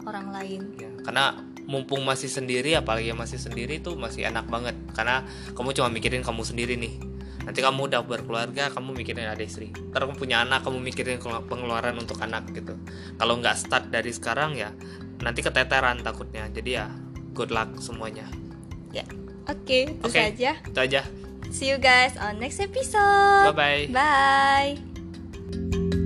orang 0.04 0.28
lain. 0.36 0.60
Ya 0.76 0.92
karena 1.00 1.32
mumpung 1.64 2.04
masih 2.04 2.28
sendiri 2.28 2.76
apalagi 2.76 3.16
masih 3.16 3.40
sendiri 3.40 3.80
itu 3.80 3.96
masih 3.96 4.28
enak 4.28 4.44
banget. 4.52 4.76
Karena 4.92 5.24
kamu 5.56 5.72
cuma 5.72 5.88
mikirin 5.88 6.20
kamu 6.20 6.44
sendiri 6.44 6.76
nih 6.76 6.92
nanti 7.42 7.60
kamu 7.60 7.90
udah 7.90 8.02
berkeluarga 8.06 8.70
kamu 8.70 8.94
mikirin 9.02 9.28
ada 9.28 9.42
istri. 9.42 9.74
Ntar 9.90 10.06
kamu 10.06 10.16
punya 10.18 10.42
anak 10.46 10.62
kamu 10.66 10.78
mikirin 10.78 11.18
pengeluaran 11.22 11.98
untuk 11.98 12.18
anak 12.22 12.50
gitu. 12.54 12.74
Kalau 13.18 13.38
nggak 13.38 13.56
start 13.58 13.90
dari 13.90 14.10
sekarang 14.14 14.58
ya 14.58 14.70
nanti 15.22 15.40
keteteran 15.42 16.02
takutnya. 16.02 16.46
Jadi 16.50 16.70
ya 16.78 16.86
good 17.34 17.50
luck 17.50 17.78
semuanya. 17.82 18.26
Ya. 18.94 19.04
Oke 19.50 19.90
itu 19.90 20.06
Oke. 20.06 20.18
saja. 20.18 20.58
Itu 20.62 20.78
aja. 20.78 21.02
See 21.52 21.68
you 21.68 21.76
guys 21.76 22.16
on 22.16 22.40
next 22.40 22.62
episode. 22.62 23.52
Bye 23.52 23.86
bye 23.90 24.76
bye 24.80 26.01